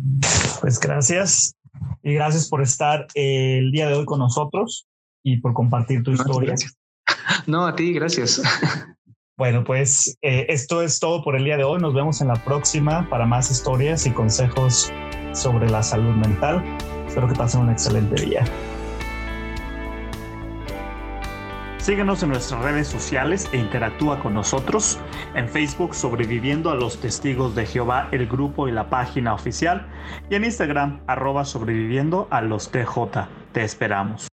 Pues 0.60 0.78
gracias 0.78 1.56
y 2.04 2.14
gracias 2.14 2.48
por 2.48 2.62
estar 2.62 3.08
el 3.14 3.72
día 3.72 3.88
de 3.88 3.94
hoy 3.94 4.04
con 4.04 4.20
nosotros 4.20 4.86
y 5.24 5.38
por 5.38 5.54
compartir 5.54 6.04
tu 6.04 6.12
no, 6.12 6.18
historia. 6.18 6.50
Gracias. 6.50 6.78
No, 7.48 7.66
a 7.66 7.74
ti, 7.74 7.92
gracias. 7.92 8.40
Bueno, 9.38 9.64
pues 9.64 10.16
eh, 10.22 10.46
esto 10.50 10.82
es 10.82 11.00
todo 11.00 11.24
por 11.24 11.34
el 11.34 11.44
día 11.44 11.56
de 11.56 11.64
hoy. 11.64 11.80
Nos 11.80 11.94
vemos 11.94 12.20
en 12.20 12.28
la 12.28 12.36
próxima 12.44 13.08
para 13.08 13.26
más 13.26 13.50
historias 13.50 14.06
y 14.06 14.12
consejos 14.12 14.92
sobre 15.32 15.68
la 15.68 15.82
salud 15.82 16.14
mental. 16.14 16.62
Espero 17.06 17.28
que 17.28 17.34
pasen 17.34 17.62
un 17.62 17.70
excelente 17.70 18.22
día. 18.22 18.44
Síguenos 21.82 22.22
en 22.22 22.28
nuestras 22.28 22.62
redes 22.62 22.86
sociales 22.86 23.48
e 23.52 23.56
interactúa 23.56 24.20
con 24.20 24.34
nosotros 24.34 25.00
en 25.34 25.48
Facebook 25.48 25.96
Sobreviviendo 25.96 26.70
a 26.70 26.76
los 26.76 27.00
Testigos 27.00 27.56
de 27.56 27.66
Jehová, 27.66 28.08
el 28.12 28.28
grupo 28.28 28.68
y 28.68 28.72
la 28.72 28.88
página 28.88 29.34
oficial, 29.34 29.88
y 30.30 30.36
en 30.36 30.44
Instagram 30.44 31.00
arroba 31.08 31.44
sobreviviendo 31.44 32.28
a 32.30 32.40
los 32.40 32.70
TJ. 32.70 33.26
Te 33.52 33.64
esperamos. 33.64 34.31